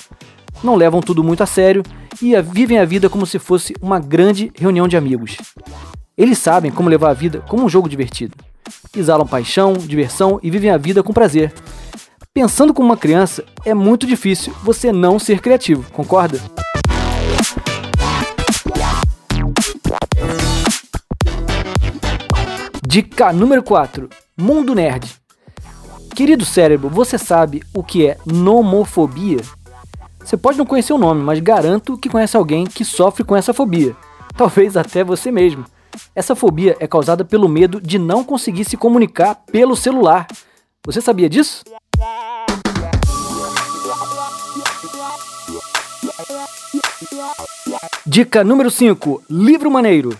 Não 0.63 0.75
levam 0.75 1.01
tudo 1.01 1.23
muito 1.23 1.41
a 1.41 1.45
sério 1.45 1.81
e 2.21 2.39
vivem 2.41 2.77
a 2.77 2.85
vida 2.85 3.09
como 3.09 3.25
se 3.25 3.39
fosse 3.39 3.73
uma 3.81 3.99
grande 3.99 4.51
reunião 4.55 4.87
de 4.87 4.95
amigos. 4.95 5.37
Eles 6.15 6.37
sabem 6.37 6.71
como 6.71 6.87
levar 6.87 7.09
a 7.09 7.13
vida 7.13 7.43
como 7.47 7.65
um 7.65 7.69
jogo 7.69 7.89
divertido. 7.89 8.35
Exalam 8.95 9.25
paixão, 9.25 9.73
diversão 9.73 10.39
e 10.43 10.51
vivem 10.51 10.69
a 10.69 10.77
vida 10.77 11.01
com 11.01 11.11
prazer. 11.11 11.51
Pensando 12.31 12.73
como 12.73 12.87
uma 12.87 12.97
criança, 12.97 13.43
é 13.65 13.73
muito 13.73 14.05
difícil 14.05 14.53
você 14.63 14.91
não 14.91 15.17
ser 15.17 15.39
criativo, 15.39 15.91
concorda? 15.91 16.39
Dica 22.87 23.33
número 23.33 23.63
4: 23.63 24.07
Mundo 24.35 24.73
Nerd. 24.73 25.15
Querido 26.15 26.43
cérebro, 26.43 26.89
você 26.89 27.19
sabe 27.19 27.61
o 27.71 27.83
que 27.83 28.07
é 28.07 28.17
nomofobia? 28.25 29.37
Você 30.23 30.35
pode 30.35 30.57
não 30.57 30.65
conhecer 30.65 30.91
o 30.91 30.97
nome, 30.97 31.21
mas 31.21 31.39
garanto 31.39 31.95
que 31.99 32.09
conhece 32.09 32.35
alguém 32.35 32.65
que 32.65 32.83
sofre 32.83 33.23
com 33.23 33.35
essa 33.35 33.53
fobia. 33.53 33.95
Talvez 34.35 34.75
até 34.75 35.03
você 35.03 35.31
mesmo. 35.31 35.65
Essa 36.15 36.35
fobia 36.35 36.75
é 36.79 36.87
causada 36.87 37.23
pelo 37.23 37.47
medo 37.47 37.79
de 37.79 37.99
não 37.99 38.23
conseguir 38.23 38.65
se 38.65 38.75
comunicar 38.75 39.35
pelo 39.51 39.75
celular. 39.75 40.25
Você 40.83 40.99
sabia 40.99 41.29
disso? 41.29 41.63
Dica 48.03 48.43
número 48.43 48.71
5: 48.71 49.23
Livro 49.29 49.69
Maneiro. 49.69 50.17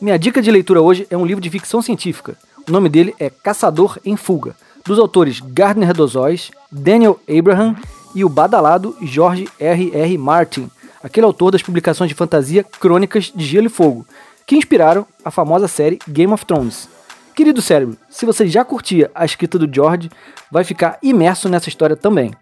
Minha 0.00 0.18
dica 0.18 0.42
de 0.42 0.50
leitura 0.50 0.82
hoje 0.82 1.06
é 1.10 1.16
um 1.16 1.24
livro 1.24 1.40
de 1.40 1.48
ficção 1.48 1.80
científica. 1.80 2.36
O 2.68 2.72
nome 2.72 2.88
dele 2.88 3.14
é 3.18 3.28
Caçador 3.28 3.98
em 4.04 4.16
Fuga, 4.16 4.54
dos 4.84 4.98
autores 4.98 5.40
Gardner 5.40 5.92
Dozois, 5.92 6.50
Daniel 6.70 7.18
Abraham 7.28 7.76
e 8.14 8.24
o 8.24 8.28
badalado 8.28 8.96
George 9.02 9.48
R. 9.58 9.90
R. 9.92 10.18
Martin, 10.18 10.70
aquele 11.02 11.26
autor 11.26 11.50
das 11.50 11.62
publicações 11.62 12.08
de 12.08 12.14
fantasia 12.14 12.64
Crônicas 12.64 13.32
de 13.34 13.44
Gelo 13.44 13.66
e 13.66 13.70
Fogo, 13.70 14.06
que 14.46 14.56
inspiraram 14.56 15.06
a 15.24 15.30
famosa 15.30 15.66
série 15.66 15.98
Game 16.08 16.32
of 16.32 16.46
Thrones. 16.46 16.88
Querido 17.34 17.62
cérebro, 17.62 17.96
se 18.08 18.26
você 18.26 18.46
já 18.46 18.64
curtia 18.64 19.10
a 19.14 19.24
escrita 19.24 19.58
do 19.58 19.72
George, 19.72 20.10
vai 20.50 20.62
ficar 20.62 20.98
imerso 21.02 21.48
nessa 21.48 21.68
história 21.68 21.96
também. 21.96 22.32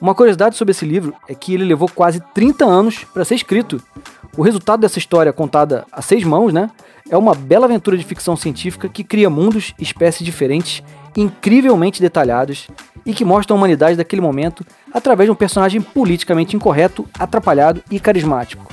Uma 0.00 0.14
curiosidade 0.14 0.56
sobre 0.56 0.72
esse 0.72 0.84
livro 0.84 1.14
é 1.28 1.34
que 1.34 1.52
ele 1.54 1.64
levou 1.64 1.88
quase 1.88 2.20
30 2.34 2.64
anos 2.64 3.04
para 3.12 3.24
ser 3.24 3.34
escrito. 3.34 3.82
O 4.36 4.42
resultado 4.42 4.80
dessa 4.80 4.98
história 4.98 5.32
contada 5.32 5.86
a 5.90 6.02
seis 6.02 6.22
mãos, 6.22 6.52
né, 6.52 6.70
é 7.08 7.16
uma 7.16 7.34
bela 7.34 7.64
aventura 7.64 7.96
de 7.96 8.04
ficção 8.04 8.36
científica 8.36 8.88
que 8.88 9.02
cria 9.02 9.30
mundos 9.30 9.72
e 9.78 9.82
espécies 9.82 10.26
diferentes, 10.26 10.82
incrivelmente 11.16 12.02
detalhados, 12.02 12.68
e 13.04 13.14
que 13.14 13.24
mostra 13.24 13.54
a 13.54 13.56
humanidade 13.56 13.96
daquele 13.96 14.20
momento 14.20 14.66
através 14.92 15.26
de 15.26 15.30
um 15.30 15.34
personagem 15.36 15.80
politicamente 15.80 16.54
incorreto, 16.54 17.08
atrapalhado 17.18 17.82
e 17.90 17.98
carismático. 17.98 18.66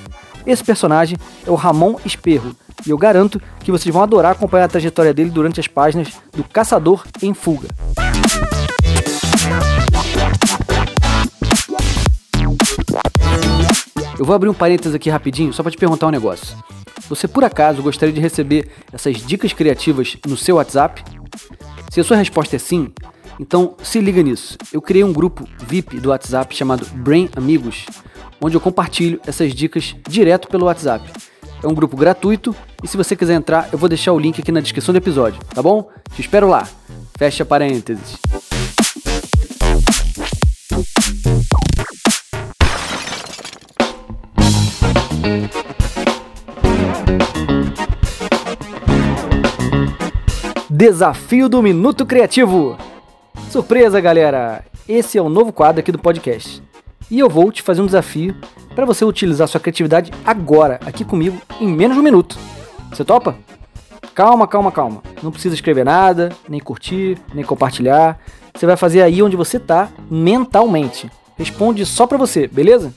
Esse 0.45 0.63
personagem 0.63 1.17
é 1.47 1.49
o 1.49 1.55
Ramon 1.55 1.95
Esperro, 2.03 2.53
e 2.85 2.89
eu 2.89 2.97
garanto 2.97 3.41
que 3.61 3.71
vocês 3.71 3.93
vão 3.93 4.03
adorar 4.03 4.33
acompanhar 4.33 4.65
a 4.65 4.69
trajetória 4.69 5.13
dele 5.13 5.29
durante 5.29 5.61
as 5.61 5.67
páginas 5.67 6.19
do 6.35 6.43
Caçador 6.43 7.05
em 7.21 7.33
Fuga. 7.33 7.69
Eu 14.17 14.25
vou 14.25 14.35
abrir 14.35 14.49
um 14.49 14.53
parênteses 14.53 14.93
aqui 14.93 15.09
rapidinho 15.09 15.51
só 15.51 15.63
para 15.63 15.71
te 15.71 15.77
perguntar 15.77 16.07
um 16.07 16.11
negócio. 16.11 16.55
Você 17.09 17.27
por 17.27 17.43
acaso 17.43 17.81
gostaria 17.81 18.13
de 18.13 18.21
receber 18.21 18.69
essas 18.91 19.17
dicas 19.17 19.53
criativas 19.53 20.17
no 20.27 20.37
seu 20.37 20.57
WhatsApp? 20.57 21.03
Se 21.89 21.99
a 21.99 22.03
sua 22.03 22.17
resposta 22.17 22.55
é 22.55 22.59
sim, 22.59 22.91
então 23.39 23.75
se 23.83 23.99
liga 23.99 24.21
nisso. 24.21 24.57
Eu 24.71 24.81
criei 24.81 25.03
um 25.03 25.11
grupo 25.11 25.47
VIP 25.67 25.99
do 25.99 26.09
WhatsApp 26.09 26.55
chamado 26.55 26.85
Brain 26.93 27.29
Amigos, 27.35 27.85
onde 28.39 28.55
eu 28.55 28.61
compartilho 28.61 29.19
essas 29.25 29.53
dicas 29.53 29.95
direto 30.07 30.47
pelo 30.47 30.65
WhatsApp. 30.65 31.09
É 31.63 31.67
um 31.67 31.73
grupo 31.73 31.97
gratuito 31.97 32.55
e 32.83 32.87
se 32.87 32.97
você 32.97 33.15
quiser 33.15 33.33
entrar, 33.33 33.69
eu 33.71 33.77
vou 33.77 33.89
deixar 33.89 34.13
o 34.13 34.19
link 34.19 34.39
aqui 34.39 34.51
na 34.51 34.59
descrição 34.59 34.93
do 34.93 34.97
episódio, 34.97 35.41
tá 35.53 35.61
bom? 35.61 35.89
Te 36.13 36.21
espero 36.21 36.47
lá. 36.47 36.67
Fecha 37.17 37.45
parênteses. 37.45 38.17
Desafio 50.69 51.47
do 51.47 51.61
Minuto 51.61 52.05
Criativo. 52.05 52.77
Surpresa, 53.49 54.01
galera! 54.01 54.65
Esse 54.87 55.17
é 55.17 55.21
o 55.21 55.29
novo 55.29 55.53
quadro 55.53 55.79
aqui 55.79 55.91
do 55.91 55.99
podcast. 55.99 56.61
E 57.09 57.19
eu 57.19 57.29
vou 57.29 57.51
te 57.51 57.61
fazer 57.61 57.81
um 57.81 57.85
desafio 57.85 58.35
para 58.75 58.85
você 58.85 59.05
utilizar 59.05 59.47
sua 59.47 59.59
criatividade 59.59 60.11
agora, 60.25 60.79
aqui 60.85 61.05
comigo, 61.05 61.41
em 61.61 61.67
menos 61.67 61.95
de 61.95 62.01
um 62.01 62.03
minuto. 62.03 62.37
Você 62.89 63.05
topa? 63.05 63.35
Calma, 64.13 64.47
calma, 64.47 64.71
calma. 64.71 65.01
Não 65.21 65.31
precisa 65.31 65.55
escrever 65.55 65.85
nada, 65.85 66.29
nem 66.49 66.59
curtir, 66.59 67.17
nem 67.33 67.45
compartilhar. 67.45 68.19
Você 68.53 68.65
vai 68.65 68.75
fazer 68.75 69.01
aí 69.01 69.23
onde 69.23 69.35
você 69.35 69.59
tá, 69.59 69.89
mentalmente. 70.11 71.09
Responde 71.37 71.85
só 71.85 72.05
para 72.05 72.17
você, 72.17 72.45
beleza? 72.45 72.93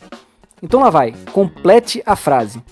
Então 0.62 0.80
lá 0.80 0.90
vai, 0.90 1.14
complete 1.32 2.02
a 2.06 2.16
frase. 2.16 2.62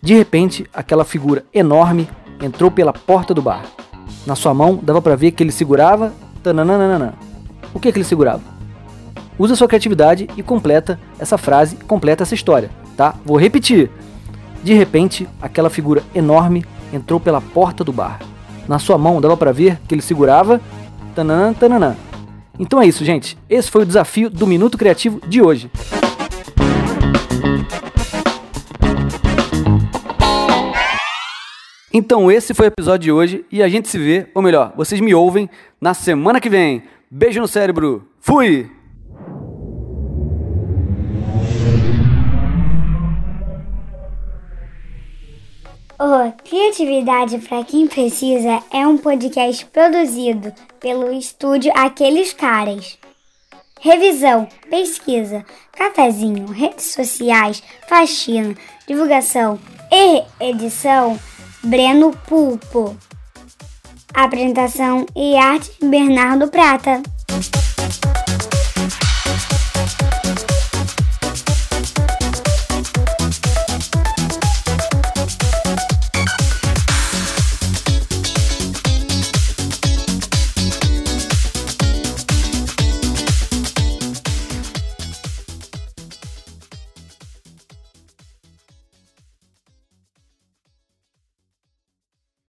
De 0.00 0.14
repente, 0.14 0.66
aquela 0.74 1.04
figura 1.04 1.44
enorme 1.54 2.08
entrou 2.40 2.70
pela 2.70 2.92
porta 2.92 3.32
do 3.32 3.40
bar. 3.40 3.64
Na 4.26 4.34
sua 4.34 4.52
mão 4.52 4.78
dava 4.82 5.00
para 5.00 5.16
ver 5.16 5.30
que 5.30 5.42
ele 5.42 5.52
segurava. 5.52 6.12
Tananana. 6.42 7.14
O 7.72 7.78
que, 7.78 7.92
que 7.92 7.98
ele 7.98 8.04
segurava? 8.04 8.42
Usa 9.38 9.54
sua 9.54 9.68
criatividade 9.68 10.28
e 10.36 10.42
completa 10.42 10.98
essa 11.18 11.38
frase, 11.38 11.76
completa 11.76 12.24
essa 12.24 12.34
história, 12.34 12.70
tá? 12.96 13.14
Vou 13.24 13.38
repetir. 13.38 13.90
De 14.62 14.74
repente, 14.74 15.28
aquela 15.40 15.70
figura 15.70 16.02
enorme 16.14 16.64
entrou 16.92 17.18
pela 17.20 17.40
porta 17.40 17.84
do 17.84 17.92
bar. 17.92 18.20
Na 18.68 18.78
sua 18.78 18.98
mão 18.98 19.20
dava 19.20 19.36
para 19.36 19.52
ver 19.52 19.78
que 19.88 19.94
ele 19.94 20.02
segurava. 20.02 20.60
Tananã. 21.14 21.96
Então 22.58 22.80
é 22.80 22.86
isso, 22.86 23.04
gente. 23.04 23.38
Esse 23.48 23.70
foi 23.70 23.82
o 23.82 23.86
desafio 23.86 24.28
do 24.28 24.46
Minuto 24.46 24.78
Criativo 24.78 25.20
de 25.26 25.40
hoje. 25.40 25.70
Então 31.94 32.30
esse 32.30 32.54
foi 32.54 32.66
o 32.66 32.68
episódio 32.68 33.04
de 33.04 33.12
hoje 33.12 33.44
e 33.52 33.62
a 33.62 33.68
gente 33.68 33.88
se 33.88 33.98
vê, 33.98 34.26
ou 34.34 34.40
melhor, 34.40 34.72
vocês 34.74 35.00
me 35.00 35.14
ouvem 35.14 35.48
na 35.80 35.92
semana 35.92 36.40
que 36.40 36.48
vem. 36.48 36.82
Beijo 37.10 37.40
no 37.40 37.46
cérebro. 37.46 38.08
Fui! 38.18 38.70
O 45.98 46.32
Criatividade 46.48 47.38
para 47.38 47.62
quem 47.62 47.86
precisa 47.86 48.60
é 48.72 48.86
um 48.86 48.96
podcast 48.96 49.64
produzido 49.66 50.52
pelo 50.80 51.12
estúdio 51.12 51.70
Aqueles 51.76 52.32
Caras. 52.32 52.98
Revisão, 53.84 54.46
pesquisa, 54.70 55.44
cafezinho, 55.72 56.46
redes 56.46 56.92
sociais, 56.92 57.60
faxina, 57.88 58.54
divulgação 58.86 59.58
e 59.90 60.22
edição 60.38 61.18
Breno 61.64 62.16
Pulpo. 62.28 62.96
Apresentação 64.14 65.04
e 65.16 65.36
arte 65.36 65.72
Bernardo 65.84 66.46
Prata. 66.46 67.02